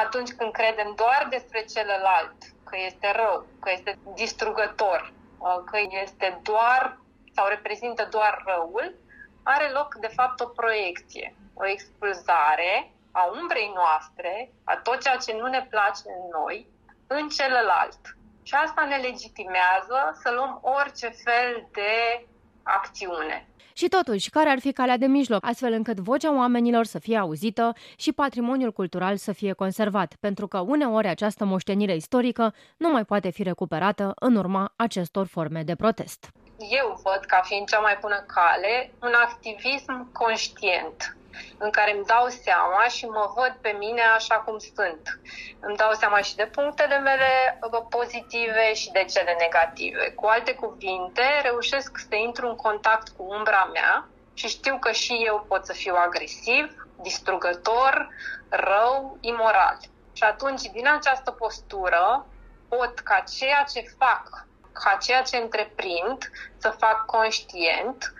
atunci 0.03 0.33
când 0.33 0.53
credem 0.53 0.93
doar 0.97 1.27
despre 1.31 1.65
celălalt, 1.75 2.37
că 2.65 2.77
este 2.87 3.13
rău, 3.13 3.47
că 3.61 3.71
este 3.71 3.99
distrugător, 4.15 5.13
uh, 5.39 5.63
că 5.71 5.79
este 6.03 6.41
doar 6.43 6.99
sau 7.35 7.47
reprezintă 7.49 8.07
doar 8.11 8.43
răul, 8.47 8.95
are 9.43 9.69
loc 9.69 9.95
de 9.95 10.11
fapt 10.17 10.41
o 10.41 10.47
proiecție, 10.47 11.35
o 11.55 11.67
expulzare 11.67 12.93
a 13.13 13.25
umbrei 13.41 13.73
noastre, 13.75 14.53
a 14.65 14.77
tot 14.77 15.03
ceea 15.03 15.17
ce 15.17 15.33
nu 15.33 15.47
ne 15.47 15.67
place 15.71 16.03
în 16.07 16.29
noi, 16.41 16.69
în 17.07 17.29
celălalt. 17.29 18.01
Și 18.43 18.55
asta 18.55 18.85
ne 18.85 18.97
legitimează 18.97 20.19
să 20.23 20.31
luăm 20.31 20.59
orice 20.63 21.09
fel 21.09 21.69
de 21.73 22.27
acțiune. 22.64 23.49
Și 23.76 23.88
totuși, 23.88 24.30
care 24.30 24.49
ar 24.50 24.59
fi 24.59 24.73
calea 24.73 24.97
de 24.97 25.06
mijloc, 25.06 25.47
astfel 25.47 25.73
încât 25.73 25.99
vocea 25.99 26.35
oamenilor 26.35 26.85
să 26.85 26.99
fie 26.99 27.16
auzită 27.16 27.73
și 27.97 28.12
patrimoniul 28.12 28.73
cultural 28.73 29.16
să 29.16 29.33
fie 29.33 29.52
conservat, 29.52 30.14
pentru 30.21 30.47
că 30.47 30.59
uneori 30.59 31.09
această 31.09 31.44
moștenire 31.44 31.94
istorică 31.94 32.54
nu 32.76 32.90
mai 32.90 33.04
poate 33.04 33.30
fi 33.30 33.42
recuperată 33.42 34.12
în 34.14 34.37
urma 34.37 34.73
acestor 34.76 35.26
forme 35.26 35.62
de 35.62 35.75
protest. 35.75 36.28
Eu 36.59 37.00
văd 37.02 37.25
ca 37.26 37.40
fiind 37.44 37.66
cea 37.66 37.78
mai 37.78 37.99
bună 38.00 38.25
cale 38.35 38.92
un 39.02 39.12
activism 39.25 40.12
conștient, 40.12 41.16
în 41.59 41.71
care 41.71 41.95
îmi 41.95 42.05
dau 42.05 42.29
seama 42.29 42.85
și 42.88 43.05
mă 43.07 43.33
văd 43.35 43.59
pe 43.61 43.76
mine 43.79 44.03
așa 44.03 44.35
cum 44.35 44.59
sunt. 44.59 45.21
Îmi 45.61 45.76
dau 45.76 45.93
seama 45.93 46.21
și 46.21 46.37
de 46.37 46.47
punctele 46.47 46.99
mele 46.99 47.59
pozitive 47.88 48.75
și 48.75 48.91
de 48.91 49.05
cele 49.05 49.37
negative. 49.38 50.11
Cu 50.11 50.26
alte 50.26 50.55
cuvinte, 50.55 51.23
reușesc 51.43 51.99
să 52.09 52.14
intru 52.14 52.49
în 52.49 52.57
contact 52.57 53.09
cu 53.09 53.23
umbra 53.23 53.71
mea 53.73 54.09
și 54.35 54.49
știu 54.49 54.79
că 54.79 54.93
și 54.93 55.23
eu 55.26 55.45
pot 55.49 55.67
să 55.67 55.73
fiu 55.73 55.95
agresiv, 55.95 56.87
distrugător, 57.03 58.09
rău, 58.49 59.19
imoral. 59.21 59.79
Și 60.12 60.23
atunci, 60.23 60.62
din 60.62 60.88
această 60.88 61.31
postură, 61.31 62.26
pot 62.69 62.99
ca 62.99 63.25
ceea 63.38 63.64
ce 63.73 63.95
fac, 63.99 64.47
ca 64.73 64.97
ceea 65.00 65.23
ce 65.23 65.37
întreprind, 65.37 66.31
să 66.57 66.75
fac 66.79 67.05
conștient 67.05 68.12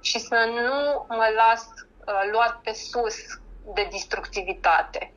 și 0.00 0.18
să 0.18 0.48
nu 0.54 1.06
mă 1.08 1.26
las 1.36 1.62
uh, 1.62 1.89
luat 2.30 2.60
pe 2.62 2.72
sus 2.72 3.16
de 3.74 3.88
destructivitate. 3.90 5.12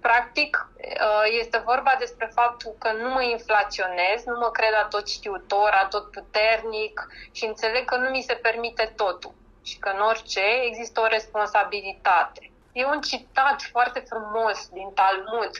Practic, 0.00 0.68
uh, 0.76 1.38
este 1.40 1.58
vorba 1.58 1.96
despre 1.98 2.30
faptul 2.34 2.74
că 2.78 2.92
nu 2.92 3.08
mă 3.08 3.22
inflaționez, 3.22 4.24
nu 4.24 4.38
mă 4.38 4.50
cred 4.50 4.74
a 4.74 4.84
tot 4.84 5.08
știutor, 5.08 5.70
a 5.82 5.86
tot 5.86 6.10
puternic 6.10 7.06
și 7.32 7.44
înțeleg 7.44 7.84
că 7.84 7.96
nu 7.96 8.08
mi 8.08 8.22
se 8.22 8.34
permite 8.34 8.92
totul 8.96 9.34
și 9.64 9.78
că 9.78 9.88
în 9.88 10.00
orice 10.00 10.44
există 10.64 11.00
o 11.00 11.06
responsabilitate. 11.06 12.50
E 12.72 12.84
un 12.84 13.00
citat 13.00 13.62
foarte 13.70 14.04
frumos 14.08 14.68
din 14.68 14.90
Talmud, 14.94 15.50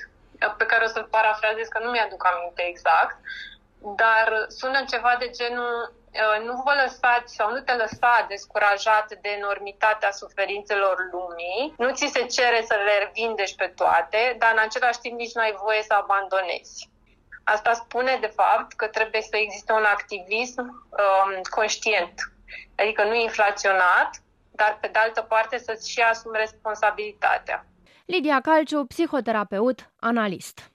pe 0.56 0.66
care 0.66 0.84
o 0.84 0.88
să-l 0.88 1.08
parafrazez, 1.10 1.68
că 1.68 1.78
nu 1.82 1.90
mi-aduc 1.90 2.26
aminte 2.26 2.62
exact, 2.66 3.16
dar 3.78 4.44
sună 4.48 4.84
ceva 4.88 5.16
de 5.18 5.30
genul 5.30 5.92
Uh, 6.01 6.01
nu 6.46 6.62
vă 6.64 6.72
lăsați 6.82 7.34
sau 7.34 7.50
nu 7.50 7.60
te 7.60 7.72
lăsa 7.72 8.26
descurajat 8.28 9.06
de 9.20 9.28
enormitatea 9.28 10.10
suferințelor 10.10 10.96
lumii, 11.12 11.74
nu 11.76 11.94
ți 11.94 12.10
se 12.12 12.26
cere 12.26 12.62
să 12.66 12.74
le 12.84 13.10
vindești 13.14 13.56
pe 13.56 13.72
toate, 13.76 14.36
dar 14.38 14.50
în 14.52 14.58
același 14.58 14.98
timp 15.00 15.18
nici 15.18 15.34
nu 15.34 15.40
ai 15.40 15.54
voie 15.62 15.82
să 15.82 15.94
abandonezi. 15.94 16.90
Asta 17.44 17.72
spune, 17.72 18.18
de 18.20 18.26
fapt, 18.26 18.72
că 18.72 18.86
trebuie 18.86 19.20
să 19.22 19.36
existe 19.36 19.72
un 19.72 19.84
activism 19.84 20.60
um, 20.60 21.40
conștient, 21.50 22.14
adică 22.76 23.04
nu 23.04 23.14
inflaționat, 23.14 24.10
dar 24.50 24.78
pe 24.80 24.88
de 24.92 24.98
altă 24.98 25.22
parte 25.22 25.58
să-ți 25.58 25.90
și 25.90 26.00
asumi 26.00 26.36
responsabilitatea. 26.36 27.66
Lidia 28.06 28.40
Calciu, 28.40 28.84
psihoterapeut, 28.84 29.90
analist. 30.00 30.71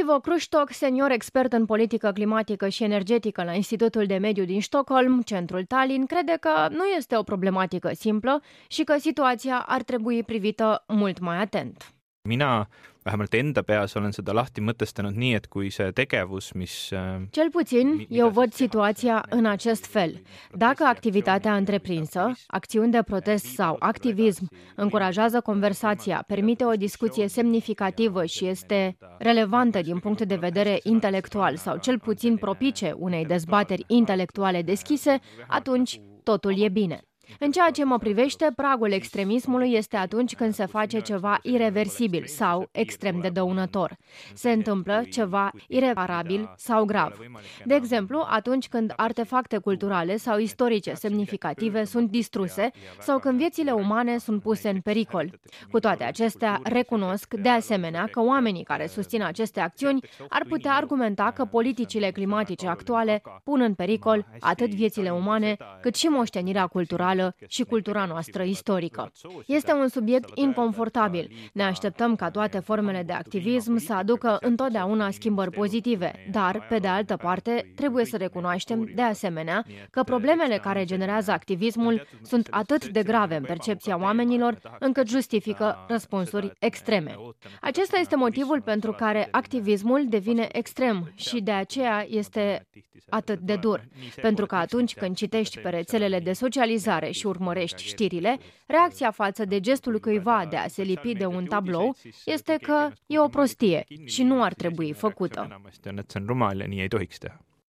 Ivo 0.00 0.20
Kruștoc, 0.20 0.70
senior 0.70 1.10
expert 1.10 1.52
în 1.52 1.66
politică 1.66 2.12
climatică 2.12 2.68
și 2.68 2.84
energetică 2.84 3.44
la 3.44 3.52
Institutul 3.52 4.06
de 4.06 4.16
Mediu 4.16 4.44
din 4.44 4.60
Stockholm, 4.60 5.22
centrul 5.22 5.64
Tallinn, 5.64 6.06
crede 6.06 6.36
că 6.40 6.68
nu 6.70 6.84
este 6.84 7.16
o 7.16 7.22
problematică 7.22 7.90
simplă 7.94 8.42
și 8.68 8.84
că 8.84 8.96
situația 8.98 9.64
ar 9.66 9.82
trebui 9.82 10.22
privită 10.22 10.84
mult 10.86 11.18
mai 11.18 11.36
atent. 11.36 11.94
Mina 12.28 12.66
vähemalt 13.04 13.34
enda 13.34 13.62
peas 13.62 13.96
olen 13.96 14.12
seda 14.16 14.32
lahti 14.32 14.62
mõtestanud 14.64 15.16
nii, 15.20 15.34
et 15.36 15.48
kui 15.52 15.68
see 15.70 15.90
tegevus, 15.92 16.52
mis... 16.56 16.72
Uh, 16.96 17.26
Cel 17.36 17.50
puțin, 17.52 18.06
eu 18.08 18.28
văd 18.28 18.52
situația 18.52 19.24
în 19.30 19.46
acest 19.46 19.86
fel. 19.86 20.22
Dacă 20.52 20.84
activitatea 20.84 21.56
întreprinsă, 21.56 22.32
acțiuni 22.46 22.92
de 22.92 23.02
protest 23.02 23.44
sau 23.44 23.76
activism, 23.78 24.48
încurajează 24.76 25.40
conversația, 25.40 26.24
permite 26.26 26.64
o 26.64 26.72
discuție 26.72 27.28
semnificativă 27.28 28.24
și 28.24 28.46
este 28.46 28.96
relevantă 29.18 29.80
din 29.80 29.98
punct 29.98 30.22
de 30.22 30.36
vedere 30.36 30.80
intelectual 30.82 31.56
sau 31.56 31.76
cel 31.76 31.98
puțin 31.98 32.36
propice 32.36 32.94
unei 32.98 33.24
dezbateri 33.24 33.84
intelectuale 33.86 34.62
deschise, 34.62 35.18
atunci 35.48 36.00
totul 36.22 36.62
e 36.62 36.68
bine. 36.68 37.00
În 37.38 37.50
ceea 37.50 37.70
ce 37.70 37.84
mă 37.84 37.98
privește, 37.98 38.52
pragul 38.56 38.92
extremismului 38.92 39.72
este 39.72 39.96
atunci 39.96 40.34
când 40.34 40.54
se 40.54 40.66
face 40.66 41.00
ceva 41.00 41.38
irreversibil 41.42 42.24
sau 42.26 42.68
extrem 42.72 43.20
de 43.20 43.28
dăunător. 43.28 43.96
Se 44.34 44.50
întâmplă 44.50 45.04
ceva 45.10 45.50
ireparabil 45.68 46.52
sau 46.56 46.84
grav. 46.84 47.18
De 47.64 47.74
exemplu, 47.74 48.24
atunci 48.28 48.68
când 48.68 48.92
artefacte 48.96 49.58
culturale 49.58 50.16
sau 50.16 50.38
istorice 50.38 50.94
semnificative 50.94 51.84
sunt 51.84 52.10
distruse 52.10 52.70
sau 53.00 53.18
când 53.18 53.38
viețile 53.38 53.70
umane 53.70 54.18
sunt 54.18 54.42
puse 54.42 54.68
în 54.68 54.80
pericol. 54.80 55.40
Cu 55.70 55.80
toate 55.80 56.04
acestea, 56.04 56.60
recunosc 56.62 57.34
de 57.34 57.48
asemenea 57.48 58.08
că 58.10 58.20
oamenii 58.22 58.62
care 58.62 58.86
susțin 58.86 59.22
aceste 59.22 59.60
acțiuni 59.60 60.00
ar 60.28 60.44
putea 60.48 60.72
argumenta 60.72 61.32
că 61.34 61.44
politicile 61.44 62.10
climatice 62.10 62.66
actuale 62.66 63.22
pun 63.44 63.60
în 63.60 63.74
pericol 63.74 64.26
atât 64.40 64.74
viețile 64.74 65.10
umane 65.10 65.56
cât 65.80 65.94
și 65.94 66.06
moștenirea 66.06 66.66
culturală 66.66 67.13
culturală 67.14 67.34
și 67.48 67.62
cultura 67.62 68.04
noastră 68.04 68.42
istorică. 68.42 69.12
Este 69.46 69.72
un 69.72 69.88
subiect 69.88 70.28
inconfortabil. 70.34 71.30
Ne 71.52 71.62
așteptăm 71.62 72.16
ca 72.16 72.30
toate 72.30 72.58
formele 72.58 73.02
de 73.02 73.12
activism 73.12 73.76
să 73.76 73.92
aducă 73.94 74.38
întotdeauna 74.40 75.10
schimbări 75.10 75.50
pozitive, 75.50 76.12
dar, 76.30 76.66
pe 76.68 76.78
de 76.78 76.88
altă 76.88 77.16
parte, 77.16 77.72
trebuie 77.74 78.04
să 78.04 78.16
recunoaștem, 78.16 78.90
de 78.94 79.02
asemenea, 79.02 79.64
că 79.90 80.02
problemele 80.02 80.58
care 80.58 80.84
generează 80.84 81.30
activismul 81.30 82.06
sunt 82.22 82.48
atât 82.50 82.88
de 82.88 83.02
grave 83.02 83.36
în 83.36 83.44
percepția 83.44 83.98
oamenilor, 84.00 84.58
încât 84.78 85.08
justifică 85.08 85.84
răspunsuri 85.88 86.52
extreme. 86.58 87.16
Acesta 87.60 87.98
este 87.98 88.16
motivul 88.16 88.60
pentru 88.60 88.92
care 88.92 89.28
activismul 89.30 90.04
devine 90.08 90.48
extrem 90.52 91.12
și 91.14 91.40
de 91.40 91.50
aceea 91.50 92.06
este 92.08 92.66
atât 93.08 93.38
de 93.38 93.56
dur. 93.56 93.84
Pentru 94.22 94.46
că 94.46 94.54
atunci 94.54 94.94
când 94.94 95.16
citești 95.16 95.58
pe 95.58 95.68
rețelele 95.68 96.18
de 96.20 96.32
socializare 96.32 97.03
și 97.10 97.26
urmărești 97.26 97.82
știrile, 97.82 98.38
reacția 98.66 99.10
față 99.10 99.44
de 99.44 99.60
gestul 99.60 99.98
cuiva 99.98 100.46
de 100.50 100.56
a 100.56 100.68
se 100.68 100.82
lipi 100.82 101.14
de 101.14 101.26
un 101.26 101.44
tablou 101.44 101.96
este 102.24 102.56
că 102.62 102.90
e 103.06 103.18
o 103.18 103.28
prostie 103.28 103.84
și 104.04 104.22
nu 104.22 104.42
ar 104.42 104.54
trebui 104.54 104.92
făcută. 104.92 105.60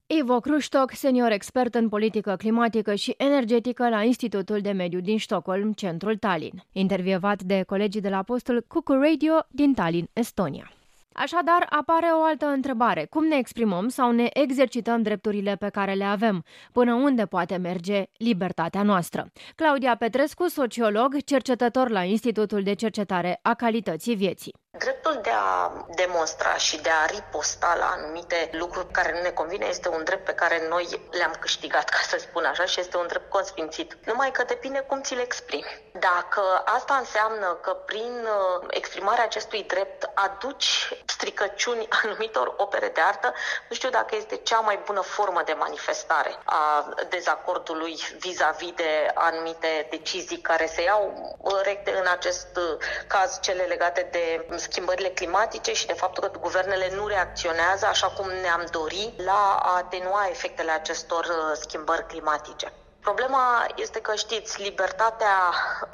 Ivo 0.07 0.41
Kruștoc, 0.41 0.91
senior 0.93 1.31
expert 1.31 1.75
în 1.75 1.89
politică 1.89 2.37
climatică 2.37 2.95
și 2.95 3.15
energetică 3.17 3.89
la 3.89 4.03
Institutul 4.03 4.61
de 4.61 4.71
Mediu 4.71 5.01
din 5.01 5.19
Stockholm, 5.19 5.73
centrul 5.73 6.17
Tallinn, 6.17 6.63
intervievat 6.73 7.43
de 7.43 7.63
colegii 7.63 8.01
de 8.01 8.09
la 8.09 8.23
postul 8.23 8.65
Cucu 8.69 8.93
Radio 8.93 9.33
din 9.51 9.75
Tallinn, 9.75 10.09
Estonia. 10.13 10.73
Așadar, 11.17 11.67
apare 11.69 12.07
o 12.07 12.23
altă 12.23 12.47
întrebare. 12.47 13.07
Cum 13.11 13.27
ne 13.27 13.37
exprimăm 13.37 13.89
sau 13.89 14.11
ne 14.11 14.29
exercităm 14.33 15.03
drepturile 15.03 15.57
pe 15.57 15.69
care 15.69 15.93
le 15.93 16.05
avem? 16.05 16.45
Până 16.73 16.95
unde 16.95 17.27
poate 17.27 17.57
merge 17.57 18.05
libertatea 18.17 18.83
noastră? 18.83 19.33
Claudia 19.55 19.97
Petrescu, 19.97 20.49
sociolog, 20.49 21.17
cercetător 21.25 21.89
la 21.91 22.03
Institutul 22.03 22.63
de 22.63 22.75
Cercetare 22.75 23.39
a 23.43 23.55
Calității 23.55 24.15
Vieții. 24.15 24.64
Dreptul 24.79 25.19
de 25.23 25.31
a 25.31 25.73
demonstra 25.95 26.57
și 26.57 26.81
de 26.81 26.91
a 26.91 27.05
riposta 27.07 27.75
la 27.79 27.95
anumite 27.97 28.49
lucruri 28.53 28.91
care 28.91 29.13
nu 29.13 29.21
ne 29.21 29.31
convine 29.31 29.67
este 29.67 29.89
un 29.89 30.05
drept 30.05 30.25
pe 30.25 30.33
care 30.33 30.69
noi 30.69 31.01
le-am 31.11 31.35
câștigat, 31.41 31.89
ca 31.95 31.99
să 32.09 32.17
spun 32.19 32.45
așa, 32.45 32.65
și 32.65 32.81
este 32.81 32.97
un 32.97 33.07
drept 33.07 33.31
consfințit. 33.31 33.97
Numai 34.05 34.31
că 34.31 34.43
depinde 34.43 34.81
cum 34.81 35.03
ți-l 35.03 35.19
exprimi. 35.19 35.83
Dacă 35.93 36.63
asta 36.65 36.95
înseamnă 36.95 37.59
că 37.63 37.71
prin 37.71 38.13
uh, 38.23 38.67
exprimarea 38.71 39.25
acestui 39.25 39.63
drept 39.63 40.11
aduci 40.15 40.93
stricăciuni 41.07 41.89
anumitor 42.03 42.55
opere 42.57 42.89
de 42.89 43.01
artă, 43.01 43.35
nu 43.69 43.75
știu 43.77 43.91
dacă 43.91 44.17
este 44.17 44.37
cea 44.37 44.59
mai 44.59 44.83
bună 44.85 45.01
formă 45.01 45.43
de 45.45 45.53
manifestare 45.53 46.39
a 46.45 46.89
dezacordului 47.09 47.99
vis-a-vis 48.19 48.73
de 48.73 49.11
anumite 49.15 49.87
decizii 49.91 50.39
care 50.39 50.67
se 50.67 50.83
iau 50.83 51.37
recte 51.63 51.91
în 51.91 52.07
acest 52.07 52.57
uh, 52.57 52.77
caz 53.07 53.41
cele 53.41 53.63
legate 53.63 54.09
de 54.11 54.47
schimbările 54.71 55.09
climatice 55.09 55.73
și 55.73 55.87
de 55.87 55.93
faptul 55.93 56.29
că 56.29 56.39
guvernele 56.39 56.95
nu 56.95 57.07
reacționează 57.07 57.87
așa 57.87 58.07
cum 58.07 58.29
ne-am 58.43 58.65
dori 58.71 59.15
la 59.17 59.59
a 59.63 59.77
atenua 59.77 60.27
efectele 60.31 60.71
acestor 60.71 61.25
uh, 61.25 61.57
schimbări 61.61 62.07
climatice. 62.07 62.73
Problema 63.01 63.67
este 63.77 64.01
că, 64.01 64.15
știți, 64.15 64.63
libertatea 64.63 65.37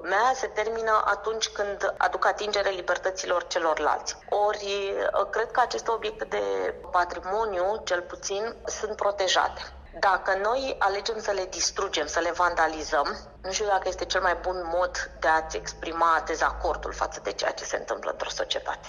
mea 0.02 0.32
se 0.34 0.46
termină 0.46 1.02
atunci 1.04 1.48
când 1.48 1.94
aduc 1.96 2.26
atingere 2.26 2.70
libertăților 2.70 3.46
celorlalți. 3.46 4.16
Ori, 4.28 4.92
uh, 5.20 5.26
cred 5.30 5.50
că 5.50 5.60
aceste 5.60 5.90
obiecte 5.90 6.24
de 6.24 6.74
patrimoniu, 6.90 7.82
cel 7.84 8.02
puțin, 8.02 8.54
sunt 8.66 8.96
protejate. 8.96 9.60
Dacă 9.98 10.38
noi 10.42 10.76
alegem 10.78 11.18
să 11.18 11.32
le 11.34 11.46
distrugem, 11.50 12.06
să 12.06 12.20
le 12.20 12.32
vandalizăm, 12.36 13.06
nu 13.42 13.50
știu 13.50 13.66
dacă 13.66 13.84
este 13.88 14.04
cel 14.04 14.20
mai 14.20 14.36
bun 14.42 14.56
mod 14.74 14.90
de 15.20 15.28
a-ți 15.28 15.56
exprima 15.56 16.22
dezacordul 16.26 16.92
față 16.92 17.20
de 17.24 17.32
ceea 17.32 17.50
ce 17.50 17.64
se 17.64 17.76
întâmplă 17.76 18.10
într-o 18.10 18.30
societate. 18.30 18.88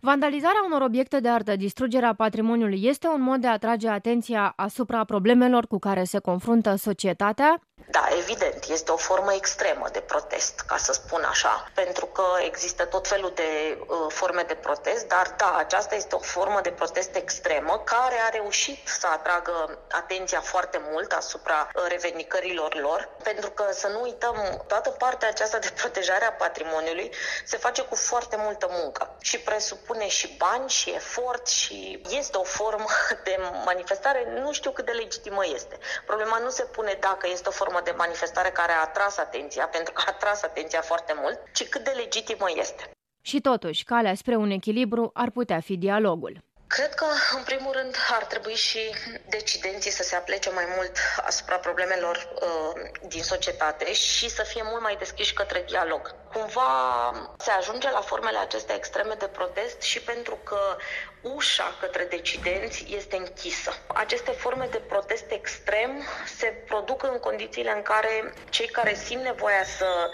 Vandalizarea 0.00 0.62
unor 0.66 0.82
obiecte 0.82 1.20
de 1.20 1.28
artă, 1.28 1.56
distrugerea 1.56 2.14
patrimoniului 2.14 2.80
este 2.84 3.06
un 3.06 3.20
mod 3.20 3.40
de 3.40 3.46
a 3.46 3.52
atrage 3.52 3.88
atenția 3.88 4.52
asupra 4.56 5.04
problemelor 5.04 5.66
cu 5.66 5.78
care 5.78 6.04
se 6.04 6.18
confruntă 6.18 6.74
societatea? 6.74 7.60
Da, 7.86 8.08
evident, 8.18 8.64
este 8.64 8.92
o 8.92 8.96
formă 8.96 9.32
extremă 9.32 9.88
de 9.92 10.00
protest, 10.00 10.60
ca 10.60 10.76
să 10.76 10.92
spun 10.92 11.22
așa, 11.22 11.70
pentru 11.74 12.06
că 12.06 12.24
există 12.44 12.84
tot 12.84 13.08
felul 13.08 13.32
de 13.34 13.78
uh, 13.80 13.96
forme 14.08 14.42
de 14.42 14.54
protest, 14.54 15.06
dar 15.06 15.34
da, 15.36 15.56
aceasta 15.56 15.94
este 15.94 16.14
o 16.14 16.18
formă 16.18 16.60
de 16.60 16.70
protest 16.70 17.14
extremă 17.14 17.82
care 17.84 18.14
a 18.26 18.28
reușit 18.28 18.88
să 18.88 19.06
atragă 19.06 19.78
atenția 19.90 20.40
foarte 20.40 20.80
mult 20.90 21.12
asupra 21.12 21.68
uh, 21.74 21.82
revendicărilor 21.88 22.74
lor, 22.74 23.08
pentru 23.22 23.50
că 23.50 23.64
să 23.72 23.86
nu 23.86 24.00
uităm, 24.02 24.64
toată 24.66 24.90
partea 24.90 25.28
aceasta 25.28 25.58
de 25.58 25.72
protejare 25.74 26.24
a 26.24 26.32
patrimoniului 26.32 27.10
se 27.44 27.56
face 27.56 27.82
cu 27.82 27.94
foarte 27.94 28.36
multă 28.38 28.66
muncă 28.70 29.16
și 29.20 29.38
presupune 29.38 30.08
și 30.08 30.36
bani 30.38 30.68
și 30.68 30.90
efort 30.90 31.46
și 31.46 32.02
este 32.10 32.36
o 32.36 32.42
formă 32.42 32.86
de 33.24 33.38
manifestare, 33.64 34.40
nu 34.40 34.52
știu 34.52 34.70
cât 34.70 34.84
de 34.84 34.92
legitimă 34.92 35.46
este. 35.54 35.78
Problema 36.06 36.38
nu 36.38 36.50
se 36.50 36.62
pune 36.64 36.96
dacă 37.00 37.28
este 37.28 37.48
o 37.48 37.52
formă 37.52 37.69
de 37.84 37.94
manifestare 37.96 38.50
care 38.50 38.72
a 38.72 38.80
atras 38.80 39.16
atenția, 39.18 39.66
pentru 39.66 39.92
că 39.92 40.02
a 40.06 40.10
atras 40.14 40.42
atenția 40.42 40.80
foarte 40.80 41.12
mult, 41.22 41.38
ci 41.52 41.68
cât 41.68 41.84
de 41.84 41.90
legitimă 41.90 42.46
este. 42.54 42.90
Și 43.22 43.40
totuși, 43.40 43.84
calea 43.84 44.14
spre 44.14 44.36
un 44.36 44.50
echilibru 44.50 45.10
ar 45.14 45.30
putea 45.30 45.60
fi 45.60 45.76
dialogul. 45.76 46.42
Cred 46.66 46.94
că, 46.94 47.06
în 47.36 47.42
primul 47.42 47.72
rând, 47.72 47.94
ar 48.10 48.24
trebui 48.24 48.54
și 48.54 48.80
decidenții 49.28 49.90
să 49.90 50.02
se 50.02 50.16
aplece 50.16 50.50
mai 50.50 50.64
mult 50.76 50.96
asupra 51.26 51.56
problemelor 51.56 52.16
uh, 52.16 53.08
din 53.08 53.22
societate 53.22 53.92
și 53.92 54.28
să 54.28 54.42
fie 54.42 54.62
mult 54.64 54.82
mai 54.82 54.96
deschiși 54.96 55.34
către 55.34 55.64
dialog. 55.66 56.14
Cumva 56.32 57.12
se 57.38 57.50
ajunge 57.50 57.90
la 57.90 58.00
formele 58.00 58.38
acestea 58.38 58.74
extreme 58.74 59.14
de 59.14 59.26
protest 59.26 59.80
și 59.80 60.00
pentru 60.00 60.38
că 60.44 60.76
ușa 61.22 61.76
către 61.80 62.04
decidenți 62.04 62.86
este 62.88 63.16
închisă. 63.16 63.72
Aceste 63.86 64.30
forme 64.30 64.66
de 64.70 64.78
protest 64.78 65.30
extrem 65.30 66.02
se 66.36 66.46
produc 66.46 67.02
în 67.02 67.18
condițiile 67.18 67.72
în 67.72 67.82
care 67.82 68.32
cei 68.48 68.66
care 68.66 68.94
simt 68.94 69.22
nevoia 69.22 69.64
să 69.64 70.10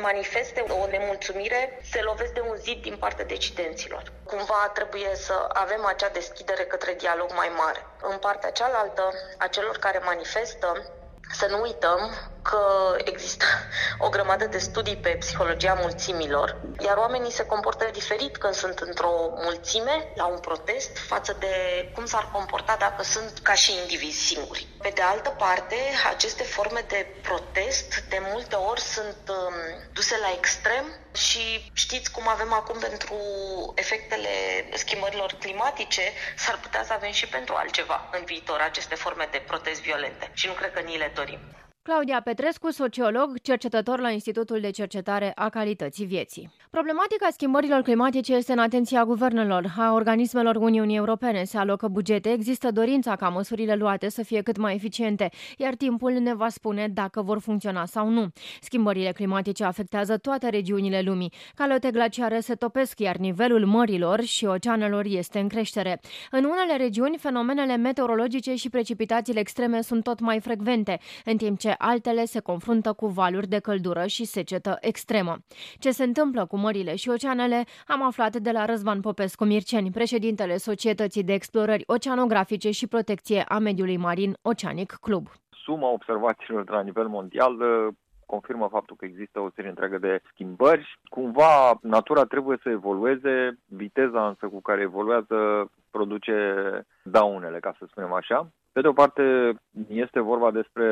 manifeste 0.00 0.60
o 0.60 0.86
nemulțumire 0.86 1.80
se 1.90 2.00
lovesc 2.02 2.32
de 2.32 2.40
un 2.40 2.56
zid 2.56 2.82
din 2.82 2.96
partea 2.96 3.24
decidenților. 3.24 4.02
Cumva 4.24 4.70
trebuie 4.74 5.14
să 5.14 5.48
avem 5.52 5.84
acea 5.84 6.08
deschidere 6.08 6.64
către 6.64 6.94
dialog 6.94 7.32
mai 7.32 7.52
mare. 7.56 7.86
În 8.00 8.18
partea 8.18 8.50
cealaltă, 8.50 9.10
a 9.38 9.46
celor 9.46 9.76
care 9.78 9.98
manifestă, 9.98 10.82
să 11.32 11.46
nu 11.46 11.60
uităm 11.60 12.32
că 12.50 12.96
există 13.04 13.44
o 13.98 14.08
grămadă 14.08 14.44
de 14.44 14.58
studii 14.58 14.96
pe 14.96 15.08
psihologia 15.08 15.74
mulțimilor, 15.80 16.56
iar 16.84 16.96
oamenii 16.96 17.30
se 17.30 17.46
comportă 17.46 17.88
diferit 17.92 18.36
când 18.36 18.54
sunt 18.54 18.78
într-o 18.78 19.14
mulțime, 19.46 20.12
la 20.14 20.26
un 20.26 20.38
protest, 20.38 20.98
față 20.98 21.36
de 21.38 21.54
cum 21.94 22.06
s-ar 22.06 22.28
comporta 22.32 22.76
dacă 22.78 23.02
sunt 23.02 23.38
ca 23.42 23.54
și 23.54 23.78
indivizi 23.80 24.26
singuri. 24.26 24.66
Pe 24.82 24.92
de 24.94 25.02
altă 25.02 25.30
parte, 25.38 25.76
aceste 26.14 26.42
forme 26.42 26.84
de 26.88 27.06
protest 27.22 28.00
de 28.08 28.18
multe 28.32 28.54
ori 28.54 28.80
sunt 28.80 29.22
um, 29.28 29.54
duse 29.92 30.16
la 30.20 30.34
extrem 30.36 30.84
și 31.14 31.70
știți 31.72 32.10
cum 32.10 32.28
avem 32.28 32.52
acum 32.52 32.78
pentru 32.78 33.16
efectele 33.74 34.28
schimbărilor 34.72 35.36
climatice, 35.40 36.02
s-ar 36.36 36.58
putea 36.62 36.84
să 36.84 36.92
avem 36.92 37.12
și 37.12 37.26
pentru 37.28 37.54
altceva 37.54 38.08
în 38.12 38.24
viitor 38.24 38.60
aceste 38.60 38.94
forme 38.94 39.28
de 39.30 39.44
protest 39.46 39.80
violente 39.80 40.30
și 40.32 40.46
nu 40.46 40.52
cred 40.52 40.72
că 40.72 40.80
ni 40.80 40.96
le 40.96 41.12
dorim. 41.14 41.63
Claudia 41.88 42.20
Petrescu, 42.20 42.70
sociolog, 42.70 43.40
cercetător 43.42 44.00
la 44.00 44.10
Institutul 44.10 44.60
de 44.60 44.70
Cercetare 44.70 45.32
a 45.34 45.48
Calității 45.48 46.04
Vieții. 46.04 46.50
Problematica 46.70 47.28
schimbărilor 47.30 47.82
climatice 47.82 48.34
este 48.34 48.52
în 48.52 48.58
atenția 48.58 49.04
guvernelor, 49.04 49.74
a 49.78 49.92
organismelor 49.92 50.56
Uniunii 50.56 50.96
Europene. 50.96 51.44
Se 51.44 51.58
alocă 51.58 51.88
bugete, 51.88 52.32
există 52.32 52.70
dorința 52.70 53.16
ca 53.16 53.28
măsurile 53.28 53.74
luate 53.74 54.08
să 54.08 54.22
fie 54.22 54.42
cât 54.42 54.56
mai 54.56 54.74
eficiente, 54.74 55.30
iar 55.56 55.74
timpul 55.74 56.12
ne 56.12 56.34
va 56.34 56.48
spune 56.48 56.88
dacă 56.88 57.22
vor 57.22 57.38
funcționa 57.38 57.84
sau 57.84 58.08
nu. 58.08 58.28
Schimbările 58.60 59.12
climatice 59.12 59.64
afectează 59.64 60.16
toate 60.16 60.48
regiunile 60.48 61.00
lumii. 61.00 61.32
Calote 61.54 61.90
glaciare 61.90 62.40
se 62.40 62.54
topesc, 62.54 63.00
iar 63.00 63.16
nivelul 63.16 63.66
mărilor 63.66 64.20
și 64.22 64.44
oceanelor 64.44 65.04
este 65.08 65.38
în 65.38 65.48
creștere. 65.48 66.00
În 66.30 66.44
unele 66.44 66.76
regiuni, 66.76 67.16
fenomenele 67.18 67.76
meteorologice 67.76 68.54
și 68.54 68.70
precipitațiile 68.70 69.40
extreme 69.40 69.80
sunt 69.80 70.02
tot 70.02 70.20
mai 70.20 70.40
frecvente, 70.40 70.98
în 71.24 71.36
timp 71.36 71.58
ce 71.58 71.73
altele 71.78 72.24
se 72.24 72.40
confruntă 72.40 72.92
cu 72.92 73.06
valuri 73.06 73.48
de 73.48 73.58
căldură 73.58 74.06
și 74.06 74.24
secetă 74.24 74.76
extremă. 74.80 75.36
Ce 75.78 75.90
se 75.90 76.04
întâmplă 76.04 76.46
cu 76.46 76.56
mările 76.56 76.96
și 76.96 77.08
oceanele 77.08 77.64
am 77.86 78.02
aflat 78.02 78.36
de 78.36 78.50
la 78.50 78.64
Răzvan 78.64 79.00
Popescu 79.00 79.44
Mirceni, 79.44 79.90
președintele 79.90 80.56
Societății 80.56 81.24
de 81.24 81.32
Explorări 81.32 81.84
Oceanografice 81.86 82.70
și 82.70 82.86
Protecție 82.86 83.44
a 83.48 83.58
Mediului 83.58 83.96
Marin 83.96 84.36
Oceanic 84.42 84.92
Club. 84.92 85.26
Suma 85.64 85.88
observațiilor 85.88 86.64
de 86.64 86.72
la 86.72 86.82
nivel 86.82 87.08
mondial 87.08 87.60
uh, 87.60 87.94
confirmă 88.26 88.68
faptul 88.70 88.96
că 88.96 89.04
există 89.04 89.40
o 89.40 89.50
serie 89.54 89.70
întreagă 89.70 89.98
de 89.98 90.20
schimbări. 90.30 90.98
Cumva 91.04 91.78
natura 91.82 92.24
trebuie 92.24 92.58
să 92.62 92.68
evolueze, 92.68 93.58
viteza 93.66 94.28
însă 94.28 94.46
cu 94.46 94.60
care 94.60 94.80
evoluează 94.80 95.70
produce 95.90 96.36
daunele, 97.02 97.58
ca 97.60 97.74
să 97.78 97.86
spunem 97.90 98.12
așa. 98.12 98.48
Pe 98.72 98.80
de 98.80 98.88
o 98.88 98.92
parte, 98.92 99.54
este 99.88 100.20
vorba 100.20 100.50
despre 100.50 100.86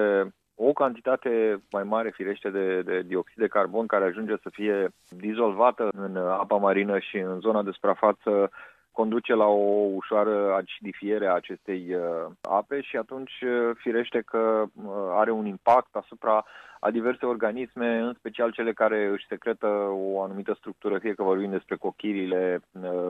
o 0.55 0.73
cantitate 0.73 1.63
mai 1.71 1.83
mare, 1.83 2.11
firește, 2.11 2.51
de, 2.51 2.83
de 2.83 3.03
dioxid 3.07 3.39
de 3.39 3.47
carbon 3.47 3.87
care 3.87 4.05
ajunge 4.05 4.35
să 4.43 4.49
fie 4.53 4.89
dizolvată 5.09 5.89
în 5.93 6.17
apa 6.17 6.57
marină 6.57 6.99
și 6.99 7.17
în 7.17 7.41
zona 7.41 7.63
de 7.63 7.71
suprafață 7.71 8.51
conduce 8.93 9.35
la 9.35 9.47
o 9.47 9.89
ușoară 9.95 10.55
acidifiere 10.55 11.27
a 11.27 11.35
acestei 11.35 11.95
uh, 11.95 12.33
ape 12.41 12.81
și 12.81 12.97
atunci 12.97 13.41
uh, 13.41 13.71
firește 13.75 14.21
că 14.21 14.65
uh, 14.75 14.93
are 15.11 15.31
un 15.31 15.47
impact 15.47 15.95
asupra 15.95 16.45
a 16.81 16.91
diverse 16.91 17.27
organisme, 17.27 17.99
în 17.99 18.15
special 18.19 18.53
cele 18.53 18.73
care 18.73 19.09
își 19.13 19.27
secretă 19.29 19.67
o 19.91 20.23
anumită 20.23 20.55
structură, 20.59 20.99
fie 20.99 21.15
că 21.15 21.23
vorbim 21.23 21.51
despre 21.51 21.77
cochirile 21.77 22.61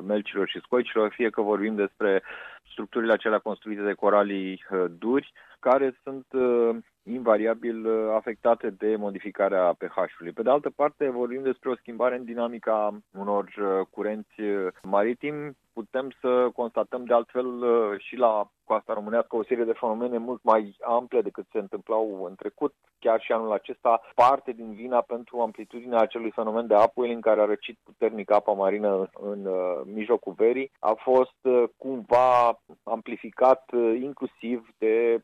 melcilor 0.06 0.48
și 0.48 0.60
scoicilor, 0.60 1.12
fie 1.12 1.30
că 1.30 1.40
vorbim 1.40 1.74
despre 1.74 2.22
structurile 2.72 3.12
acelea 3.12 3.38
construite 3.38 3.82
de 3.82 3.92
coralii 3.92 4.64
duri, 4.98 5.32
care 5.60 5.96
sunt 6.02 6.26
invariabil 7.02 7.86
afectate 8.16 8.70
de 8.70 8.96
modificarea 8.96 9.74
pH-ului. 9.78 10.32
Pe 10.32 10.42
de 10.42 10.50
altă 10.50 10.70
parte, 10.70 11.08
vorbim 11.10 11.42
despre 11.42 11.70
o 11.70 11.76
schimbare 11.76 12.16
în 12.16 12.24
dinamica 12.24 12.98
unor 13.18 13.52
curenți 13.90 14.40
maritimi 14.82 15.56
putem 15.72 16.12
să 16.20 16.50
constatăm 16.54 17.04
de 17.04 17.14
altfel 17.14 17.46
uh, 17.46 17.98
și 17.98 18.16
la 18.16 18.50
coasta 18.64 18.92
românească 18.92 19.36
o 19.36 19.44
serie 19.44 19.64
de 19.64 19.72
fenomene 19.72 20.18
mult 20.18 20.42
mai 20.42 20.76
ample 20.80 21.20
decât 21.20 21.46
se 21.52 21.58
întâmplau 21.58 22.24
în 22.24 22.34
trecut. 22.34 22.74
Chiar 22.98 23.20
și 23.20 23.32
anul 23.32 23.52
acesta, 23.52 24.00
parte 24.14 24.52
din 24.52 24.72
vina 24.74 25.00
pentru 25.00 25.40
amplitudinea 25.40 25.98
acelui 25.98 26.30
fenomen 26.30 26.66
de 26.66 26.74
upwelling 26.74 27.22
care 27.22 27.40
a 27.40 27.44
răcit 27.44 27.78
puternic 27.84 28.30
apa 28.30 28.52
marină 28.52 28.90
în, 28.96 29.08
în 29.30 29.46
uh, 29.46 29.80
mijlocul 29.84 30.32
verii 30.32 30.70
a 30.78 30.92
fost 30.92 31.38
uh, 31.42 31.64
cumva 31.76 32.60
amplificat 32.82 33.70
inclusiv 34.00 34.68
de 34.78 35.22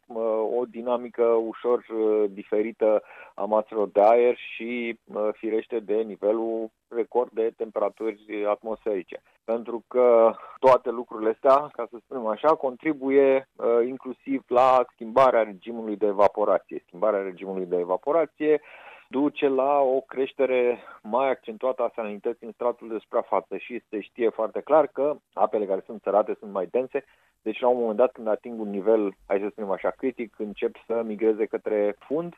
o 0.59 0.65
dinamică 0.65 1.25
ușor 1.25 1.85
diferită 2.29 3.03
a 3.35 3.45
maselor 3.45 3.89
de 3.89 4.01
aer 4.01 4.37
și 4.37 4.99
firește 5.33 5.79
de 5.79 5.95
nivelul 5.95 6.71
record 6.91 7.31
de 7.33 7.53
temperaturi 7.57 8.45
atmosferice. 8.49 9.23
Pentru 9.45 9.85
că 9.89 10.35
toate 10.59 10.91
lucrurile 10.91 11.31
astea, 11.31 11.69
ca 11.73 11.87
să 11.91 11.97
spunem 12.05 12.27
așa, 12.27 12.55
contribuie 12.55 13.49
uh, 13.57 13.87
inclusiv 13.87 14.45
la 14.47 14.85
schimbarea 14.93 15.43
regimului 15.43 15.97
de 15.97 16.07
evaporație. 16.07 16.83
Schimbarea 16.87 17.23
regimului 17.23 17.67
de 17.67 17.77
evaporație 17.77 18.61
duce 19.09 19.49
la 19.49 19.79
o 19.79 20.01
creștere 20.01 20.79
mai 21.03 21.31
accentuată 21.31 21.83
a 21.83 21.93
salinității 21.95 22.47
în 22.47 22.53
stratul 22.53 22.89
de 22.89 22.99
suprafață 22.99 23.57
și 23.57 23.83
se 23.89 24.01
știe 24.01 24.29
foarte 24.29 24.61
clar 24.61 24.87
că 24.87 25.17
apele 25.33 25.67
care 25.67 25.83
sunt 25.87 26.03
țărate 26.03 26.37
sunt 26.39 26.53
mai 26.53 26.67
dense, 26.67 27.05
deci 27.43 27.61
la 27.61 27.69
un 27.69 27.79
moment 27.79 27.97
dat 27.97 28.13
când 28.13 28.29
ating 28.29 28.61
un 28.61 28.71
nivel, 28.71 29.13
hai 29.27 29.41
să 29.41 29.49
spunem 29.51 29.71
așa, 29.71 29.91
critic, 29.91 30.35
încep 30.39 30.75
să 30.87 31.03
migreze 31.05 31.45
către 31.47 31.97
fund 31.99 32.35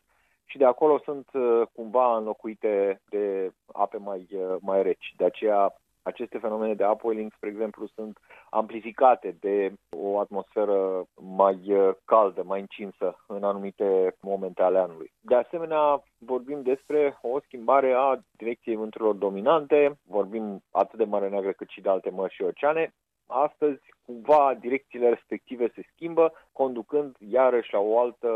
și 0.50 0.58
de 0.58 0.64
acolo 0.64 1.00
sunt 1.04 1.28
uh, 1.32 1.62
cumva 1.72 2.16
înlocuite 2.16 3.00
de 3.08 3.52
ape 3.72 3.96
mai, 3.96 4.26
uh, 4.32 4.56
mai 4.60 4.82
reci. 4.82 5.14
De 5.16 5.24
aceea 5.24 5.74
aceste 6.02 6.38
fenomene 6.38 6.74
de 6.74 6.86
upwelling, 6.86 7.32
spre 7.32 7.48
exemplu, 7.48 7.86
sunt 7.94 8.18
amplificate 8.50 9.36
de 9.40 9.72
o 9.96 10.18
atmosferă 10.18 11.04
mai 11.14 11.60
uh, 11.66 11.90
caldă, 12.04 12.42
mai 12.44 12.60
încinsă 12.60 13.16
în 13.26 13.44
anumite 13.44 14.16
momente 14.20 14.62
ale 14.62 14.78
anului. 14.78 15.12
De 15.20 15.34
asemenea, 15.34 16.02
vorbim 16.18 16.62
despre 16.62 17.18
o 17.22 17.40
schimbare 17.40 17.92
a 17.92 18.18
direcției 18.36 18.76
vânturilor 18.76 19.14
dominante, 19.14 19.98
vorbim 20.06 20.62
atât 20.70 20.98
de 20.98 21.04
Mare 21.04 21.28
Neagră 21.28 21.52
cât 21.52 21.68
și 21.68 21.80
de 21.80 21.88
alte 21.88 22.10
mări 22.10 22.34
și 22.34 22.42
oceane, 22.42 22.94
Astăzi, 23.30 23.80
cumva, 24.06 24.56
direcțiile 24.60 25.08
respective 25.08 25.72
se 25.74 25.82
schimbă, 25.92 26.32
conducând 26.52 27.16
iarăși 27.18 27.72
la, 27.72 27.78
o 27.78 28.00
altă, 28.00 28.28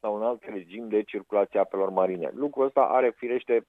la 0.00 0.08
un 0.08 0.22
alt 0.22 0.42
regim 0.44 0.88
de 0.88 1.02
circulație 1.02 1.58
a 1.58 1.62
apelor 1.62 1.90
marine. 1.90 2.30
Lucrul 2.34 2.64
ăsta 2.64 2.80
are, 2.80 3.12
firește, 3.16 3.66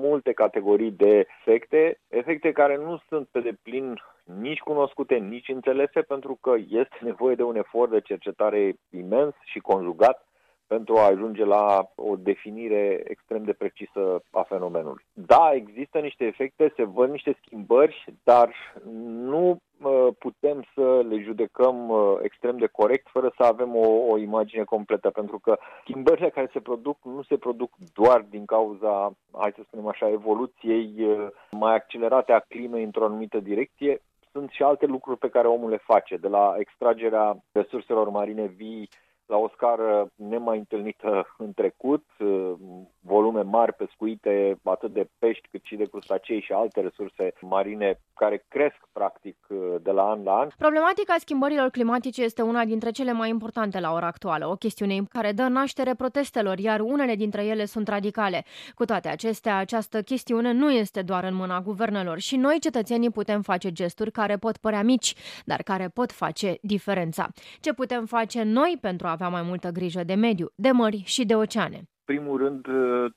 multe 0.00 0.32
categorii 0.32 0.90
de 0.90 1.26
efecte, 1.38 2.00
efecte 2.08 2.52
care 2.52 2.76
nu 2.76 3.00
sunt 3.08 3.28
pe 3.28 3.40
deplin 3.40 3.94
nici 4.24 4.58
cunoscute, 4.58 5.14
nici 5.14 5.48
înțelese, 5.48 6.02
pentru 6.02 6.38
că 6.40 6.54
este 6.68 6.96
nevoie 7.00 7.34
de 7.34 7.42
un 7.42 7.56
efort 7.56 7.90
de 7.90 8.00
cercetare 8.00 8.74
imens 8.90 9.34
și 9.44 9.58
conjugat 9.58 10.26
pentru 10.76 10.96
a 10.96 11.06
ajunge 11.06 11.44
la 11.44 11.90
o 11.94 12.16
definire 12.16 13.02
extrem 13.06 13.42
de 13.44 13.52
precisă 13.52 14.22
a 14.30 14.42
fenomenului. 14.42 15.04
Da, 15.12 15.50
există 15.54 15.98
niște 15.98 16.24
efecte, 16.24 16.72
se 16.76 16.84
văd 16.84 17.10
niște 17.10 17.38
schimbări, 17.40 18.04
dar 18.22 18.48
nu 19.32 19.58
putem 20.18 20.64
să 20.74 21.04
le 21.08 21.18
judecăm 21.22 21.92
extrem 22.22 22.56
de 22.56 22.66
corect 22.66 23.06
fără 23.08 23.32
să 23.36 23.42
avem 23.44 23.76
o, 23.76 23.88
o 24.12 24.18
imagine 24.18 24.64
completă, 24.64 25.10
pentru 25.10 25.38
că 25.38 25.58
schimbările 25.82 26.30
care 26.30 26.50
se 26.52 26.60
produc 26.60 26.98
nu 27.02 27.22
se 27.22 27.36
produc 27.36 27.70
doar 27.92 28.20
din 28.30 28.44
cauza, 28.44 29.12
hai 29.32 29.52
să 29.56 29.62
spunem 29.66 29.86
așa, 29.86 30.08
evoluției 30.10 31.06
mai 31.50 31.74
accelerate 31.74 32.32
a 32.32 32.46
climei 32.48 32.84
într-o 32.84 33.04
anumită 33.04 33.38
direcție, 33.38 34.00
sunt 34.32 34.50
și 34.50 34.62
alte 34.62 34.86
lucruri 34.86 35.18
pe 35.18 35.28
care 35.28 35.48
omul 35.48 35.70
le 35.70 35.76
face, 35.76 36.16
de 36.16 36.28
la 36.28 36.54
extragerea 36.58 37.36
resurselor 37.52 38.08
marine 38.08 38.46
vii 38.46 38.88
la 39.26 39.36
o 39.36 39.48
scară 39.48 40.10
nemai 40.14 40.58
întâlnită 40.58 41.34
în 41.38 41.52
trecut, 41.52 42.04
volume 43.06 43.42
mari 43.42 43.72
pescuite, 43.72 44.58
atât 44.62 44.92
de 44.92 45.08
pești 45.18 45.48
cât 45.50 45.64
și 45.64 45.76
de 45.76 45.84
crustacei 45.84 46.40
și 46.40 46.52
alte 46.52 46.80
resurse 46.80 47.32
marine 47.40 48.00
care 48.14 48.44
cresc 48.48 48.76
practic 48.92 49.36
de 49.82 49.90
la 49.90 50.10
an 50.10 50.22
la 50.22 50.38
an. 50.38 50.48
Problematica 50.58 51.14
schimbărilor 51.18 51.68
climatice 51.68 52.22
este 52.22 52.42
una 52.42 52.64
dintre 52.64 52.90
cele 52.90 53.12
mai 53.12 53.28
importante 53.28 53.80
la 53.80 53.92
ora 53.92 54.06
actuală, 54.06 54.46
o 54.46 54.56
chestiune 54.56 55.02
care 55.08 55.32
dă 55.32 55.42
naștere 55.42 55.94
protestelor, 55.94 56.58
iar 56.58 56.80
unele 56.80 57.14
dintre 57.14 57.44
ele 57.44 57.64
sunt 57.64 57.88
radicale. 57.88 58.44
Cu 58.74 58.84
toate 58.84 59.08
acestea, 59.08 59.56
această 59.56 60.02
chestiune 60.02 60.52
nu 60.52 60.70
este 60.70 61.02
doar 61.02 61.24
în 61.24 61.34
mâna 61.34 61.60
guvernelor 61.60 62.18
și 62.18 62.36
noi, 62.36 62.58
cetățenii, 62.60 63.10
putem 63.10 63.42
face 63.42 63.72
gesturi 63.72 64.10
care 64.10 64.36
pot 64.36 64.56
părea 64.56 64.82
mici, 64.82 65.14
dar 65.44 65.62
care 65.62 65.88
pot 65.88 66.12
face 66.12 66.58
diferența. 66.62 67.28
Ce 67.60 67.72
putem 67.72 68.06
face 68.06 68.42
noi 68.42 68.78
pentru 68.80 69.06
a 69.06 69.10
avea 69.10 69.28
mai 69.28 69.42
multă 69.42 69.70
grijă 69.70 70.04
de 70.04 70.14
mediu, 70.14 70.50
de 70.54 70.70
mări 70.70 71.02
și 71.04 71.24
de 71.24 71.34
oceane? 71.34 71.88
Primul 72.04 72.38
rând, 72.38 72.66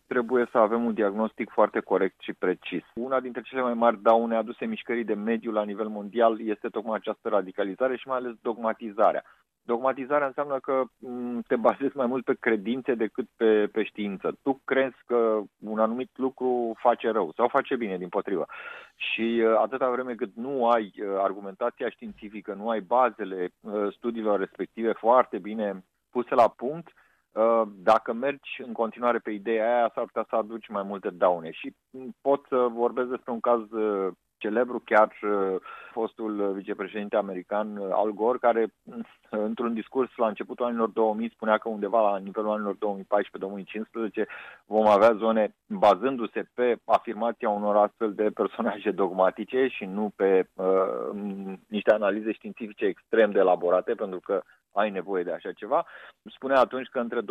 trebuie 0.08 0.48
să 0.52 0.58
avem 0.58 0.86
un 0.86 0.94
diagnostic 0.94 1.50
foarte 1.50 1.80
corect 1.80 2.16
și 2.20 2.34
precis. 2.34 2.84
Una 2.96 3.20
dintre 3.20 3.42
cele 3.42 3.62
mai 3.62 3.74
mari 3.74 4.02
daune 4.02 4.36
aduse 4.36 4.66
mișcării 4.66 5.04
de 5.04 5.14
mediu 5.14 5.52
la 5.52 5.64
nivel 5.64 5.88
mondial 5.88 6.42
este 6.42 6.68
tocmai 6.68 6.96
această 6.96 7.30
radicalizare 7.30 7.96
și 7.96 8.08
mai 8.08 8.18
ales 8.18 8.34
dogmatizarea. 8.42 9.24
Dogmatizarea 9.68 10.28
înseamnă 10.28 10.60
că 10.60 10.84
mm, 10.98 11.42
te 11.48 11.56
bazezi 11.56 11.98
mai 11.98 12.06
mult 12.06 12.24
pe 12.24 12.38
credințe 12.40 12.94
decât 12.96 13.28
pe, 13.36 13.68
pe 13.72 13.84
știință. 13.84 14.38
Tu 14.44 14.62
crezi 14.64 14.98
că 15.06 15.40
un 15.60 15.80
anumit 15.80 16.10
lucru 16.16 16.76
face 16.78 17.10
rău 17.10 17.32
sau 17.36 17.48
face 17.48 17.76
bine, 17.76 17.98
din 17.98 18.10
potrivă. 18.10 18.46
Și 18.96 19.44
uh, 19.44 19.56
atâta 19.58 19.90
vreme 19.90 20.14
cât 20.16 20.36
nu 20.36 20.70
ai 20.70 20.94
uh, 20.98 21.08
argumentația 21.18 21.90
științifică, 21.90 22.54
nu 22.54 22.70
ai 22.70 22.80
bazele 22.80 23.50
uh, 23.60 23.94
studiilor 23.94 24.40
respective 24.40 24.92
foarte 24.92 25.38
bine 25.38 25.84
puse 26.10 26.36
la 26.36 26.48
punct, 26.48 26.94
dacă 27.66 28.14
mergi 28.14 28.62
în 28.66 28.74
continuare 28.74 29.18
pe 29.18 29.32
ideea 29.32 29.76
aia, 29.76 29.92
s-ar 29.94 30.04
putea 30.04 30.26
să 30.30 30.36
aduci 30.36 30.68
mai 30.68 30.84
multe 30.84 31.10
daune. 31.10 31.52
Și 31.52 31.76
mm, 31.90 32.16
pot 32.22 32.46
să 32.50 32.56
vorbesc 32.56 33.08
despre 33.08 33.32
un 33.32 33.40
caz 33.40 33.62
celebru 34.38 34.82
chiar 34.86 35.12
uh, 35.22 35.56
fostul 35.92 36.52
vicepreședinte 36.54 37.16
american 37.16 37.78
uh, 37.78 37.88
Al 37.92 38.12
Gore, 38.12 38.38
care 38.38 38.74
uh, 38.84 38.96
într-un 39.30 39.74
discurs 39.74 40.10
la 40.16 40.28
începutul 40.28 40.66
anilor 40.66 40.90
2000 40.90 41.30
spunea 41.30 41.58
că 41.58 41.70
undeva 41.70 42.12
la 42.12 42.18
nivelul 42.18 42.50
anilor 42.50 42.76
2014-2015 44.22 44.26
vom 44.66 44.88
avea 44.88 45.14
zone 45.14 45.56
bazându-se 45.68 46.50
pe 46.54 46.78
afirmația 46.86 47.50
unor 47.50 47.76
astfel 47.76 48.14
de 48.14 48.30
personaje 48.30 48.92
dogmatice 48.92 49.68
și 49.68 49.86
nu 49.86 50.12
pe 50.16 50.48
uh, 50.54 50.66
niște 51.68 51.92
analize 51.92 52.32
științifice 52.32 52.86
extrem 52.86 53.32
de 53.32 53.40
elaborate, 53.40 53.94
pentru 53.94 54.20
că 54.20 54.42
ai 54.72 54.90
nevoie 54.90 55.24
de 55.24 55.32
așa 55.32 55.52
ceva. 55.52 55.86
Spunea 56.36 56.60
atunci 56.60 56.88
că 56.88 57.00
între 57.00 57.20
2014-2015 57.22 57.26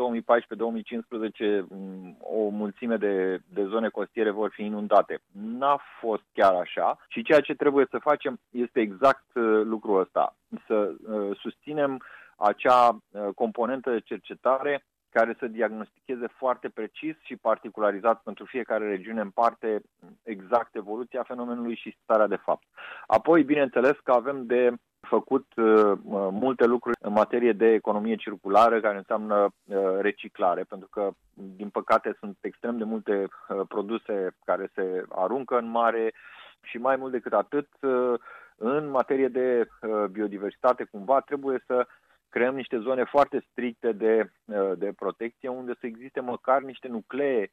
mm, 1.68 2.16
o 2.20 2.48
mulțime 2.48 2.96
de, 2.96 3.40
de 3.48 3.64
zone 3.64 3.88
costiere 3.88 4.30
vor 4.30 4.50
fi 4.50 4.62
inundate. 4.62 5.18
N-a 5.32 5.80
fost 6.00 6.22
chiar 6.32 6.54
așa 6.54 6.95
și 7.08 7.22
ceea 7.22 7.40
ce 7.40 7.54
trebuie 7.54 7.86
să 7.90 7.98
facem 7.98 8.40
este 8.50 8.80
exact 8.80 9.26
uh, 9.34 9.60
lucrul 9.64 10.00
ăsta, 10.00 10.36
să 10.66 10.74
uh, 10.74 11.36
susținem 11.40 12.02
acea 12.36 12.88
uh, 12.88 13.28
componentă 13.34 13.90
de 13.90 14.00
cercetare 14.00 14.84
care 15.10 15.36
să 15.38 15.46
diagnosticheze 15.46 16.26
foarte 16.36 16.68
precis 16.68 17.14
și 17.22 17.36
particularizat 17.36 18.22
pentru 18.22 18.44
fiecare 18.44 18.88
regiune 18.88 19.20
în 19.20 19.30
parte 19.30 19.80
exact 20.22 20.74
evoluția 20.74 21.22
fenomenului 21.22 21.76
și 21.76 21.96
starea 22.02 22.26
de 22.26 22.36
fapt. 22.36 22.66
Apoi, 23.06 23.42
bineînțeles 23.42 23.96
că 24.02 24.12
avem 24.12 24.46
de 24.46 24.72
făcut 25.00 25.46
uh, 25.56 25.92
multe 26.30 26.64
lucruri 26.66 26.96
în 27.00 27.12
materie 27.12 27.52
de 27.52 27.72
economie 27.72 28.14
circulară, 28.16 28.80
care 28.80 28.96
înseamnă 28.96 29.36
uh, 29.44 29.76
reciclare, 30.00 30.62
pentru 30.62 30.88
că, 30.90 31.10
din 31.34 31.68
păcate, 31.68 32.16
sunt 32.18 32.36
extrem 32.40 32.78
de 32.78 32.84
multe 32.84 33.28
uh, 33.48 33.60
produse 33.68 34.36
care 34.44 34.70
se 34.74 35.04
aruncă 35.08 35.58
în 35.58 35.68
mare 35.68 36.14
și 36.62 36.78
mai 36.78 36.96
mult 36.96 37.12
decât 37.12 37.32
atât, 37.32 37.68
uh, 37.80 38.20
în 38.56 38.90
materie 38.90 39.28
de 39.28 39.68
uh, 39.80 40.04
biodiversitate, 40.04 40.84
cumva, 40.84 41.20
trebuie 41.20 41.62
să 41.66 41.86
creăm 42.28 42.54
niște 42.54 42.78
zone 42.78 43.04
foarte 43.04 43.46
stricte 43.50 43.92
de, 43.92 44.30
uh, 44.44 44.72
de 44.76 44.92
protecție, 44.96 45.48
unde 45.48 45.72
să 45.80 45.86
existe 45.86 46.20
măcar 46.20 46.62
niște 46.62 46.88
nuclee 46.88 47.50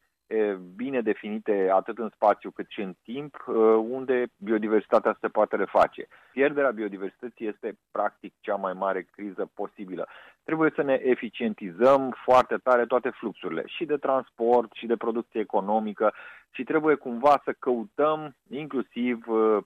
bine 0.76 1.02
definite 1.02 1.70
atât 1.74 1.98
în 1.98 2.10
spațiu 2.10 2.52
cât 2.52 2.66
și 2.70 2.82
în 2.82 2.94
timp, 3.04 3.44
unde 3.90 4.26
biodiversitatea 4.38 5.18
se 5.22 5.28
poate 5.28 5.56
reface. 5.56 6.08
Pierderea 6.32 6.72
biodiversității 6.72 7.48
este 7.48 7.78
practic 7.92 8.34
cea 8.40 8.56
mai 8.56 8.74
mare 8.74 9.08
criză 9.12 9.52
posibilă. 9.54 10.08
Trebuie 10.44 10.72
să 10.76 10.82
ne 10.82 11.00
eficientizăm 11.04 12.16
foarte 12.24 12.58
tare 12.64 12.86
toate 12.86 13.10
fluxurile, 13.10 13.64
și 13.66 13.86
de 13.86 13.98
transport, 13.98 14.72
și 14.74 14.86
de 14.86 14.96
producție 14.96 15.40
economică, 15.40 16.14
și 16.56 16.64
trebuie 16.64 16.96
cumva 16.96 17.42
să 17.44 17.56
căutăm 17.60 18.36
inclusiv 18.50 19.24
uh, 19.28 19.58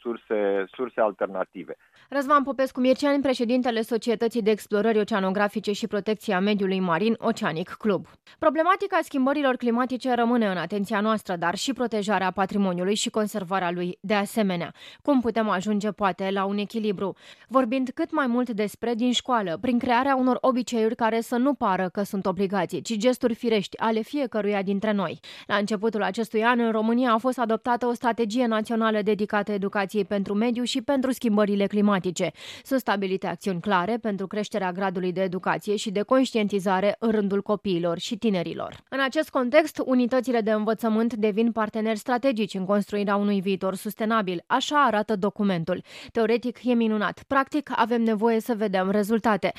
surse, 0.00 0.64
surse 0.72 1.00
alternative. 1.00 1.76
Răzvan 2.08 2.42
Popescu 2.42 2.80
Mircean, 2.80 3.20
președintele 3.20 3.80
Societății 3.80 4.42
de 4.42 4.50
Explorări 4.50 4.98
Oceanografice 4.98 5.72
și 5.72 5.86
Protecție 5.86 6.34
a 6.34 6.40
Mediului 6.40 6.80
Marin, 6.80 7.14
Oceanic 7.18 7.68
Club. 7.68 8.06
Problematica 8.38 8.98
schimbărilor 9.02 9.56
climatice 9.56 10.14
rămâne 10.14 10.46
în 10.46 10.56
atenția 10.56 11.00
noastră, 11.00 11.36
dar 11.36 11.54
și 11.54 11.72
protejarea 11.72 12.30
patrimoniului 12.30 12.94
și 12.94 13.10
conservarea 13.10 13.70
lui 13.70 13.98
de 14.00 14.14
asemenea. 14.14 14.72
Cum 15.02 15.20
putem 15.20 15.48
ajunge 15.48 15.90
poate 15.90 16.30
la 16.30 16.44
un 16.44 16.58
echilibru? 16.58 17.14
Vorbind 17.48 17.90
cât 17.94 18.12
mai 18.12 18.26
mult 18.26 18.50
despre 18.50 18.94
din 18.94 19.12
școală, 19.12 19.58
prin 19.60 19.78
crearea 19.78 20.13
unor 20.14 20.38
obiceiuri 20.40 20.94
care 20.94 21.20
să 21.20 21.36
nu 21.36 21.54
pară 21.54 21.88
că 21.88 22.02
sunt 22.02 22.26
obligații, 22.26 22.82
ci 22.82 22.96
gesturi 22.96 23.34
firești 23.34 23.78
ale 23.78 24.00
fiecăruia 24.00 24.62
dintre 24.62 24.92
noi. 24.92 25.20
La 25.46 25.56
începutul 25.56 26.02
acestui 26.02 26.44
an, 26.44 26.58
în 26.58 26.70
România 26.70 27.12
a 27.12 27.18
fost 27.18 27.38
adoptată 27.38 27.86
o 27.86 27.92
strategie 27.92 28.46
națională 28.46 29.02
dedicată 29.02 29.52
educației 29.52 30.04
pentru 30.04 30.34
mediu 30.34 30.62
și 30.62 30.82
pentru 30.82 31.12
schimbările 31.12 31.66
climatice. 31.66 32.32
Sunt 32.64 32.80
stabilite 32.80 33.26
acțiuni 33.26 33.60
clare 33.60 33.96
pentru 33.96 34.26
creșterea 34.26 34.72
gradului 34.72 35.12
de 35.12 35.22
educație 35.22 35.76
și 35.76 35.90
de 35.90 36.02
conștientizare 36.02 36.96
în 36.98 37.10
rândul 37.10 37.42
copiilor 37.42 37.98
și 37.98 38.16
tinerilor. 38.16 38.76
În 38.88 39.00
acest 39.00 39.30
context, 39.30 39.82
unitățile 39.84 40.40
de 40.40 40.50
învățământ 40.50 41.14
devin 41.14 41.52
parteneri 41.52 41.98
strategici 41.98 42.54
în 42.54 42.64
construirea 42.64 43.16
unui 43.16 43.40
viitor 43.40 43.74
sustenabil. 43.74 44.42
Așa 44.46 44.84
arată 44.84 45.16
documentul. 45.16 45.82
Teoretic 46.12 46.58
e 46.64 46.74
minunat. 46.74 47.22
Practic, 47.26 47.70
avem 47.76 48.02
nevoie 48.02 48.40
să 48.40 48.54
vedem 48.56 48.90
rezultate, 48.90 49.52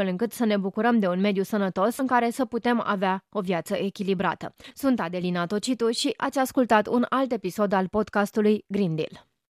astfel 0.00 0.18
încât 0.18 0.32
să 0.32 0.44
ne 0.44 0.56
bucurăm 0.56 0.98
de 0.98 1.08
un 1.08 1.20
mediu 1.20 1.42
sănătos 1.42 1.96
în 1.96 2.06
care 2.06 2.30
să 2.30 2.44
putem 2.44 2.82
avea 2.84 3.24
o 3.28 3.40
viață 3.40 3.74
echilibrată. 3.74 4.54
Sunt 4.74 5.00
Adelina 5.00 5.46
Tocitu 5.46 5.90
și 5.90 6.14
ați 6.16 6.38
ascultat 6.38 6.86
un 6.86 7.06
alt 7.08 7.32
episod 7.32 7.72
al 7.72 7.88
podcastului 7.88 8.64
Green 8.68 8.94
Deal. 8.94 9.29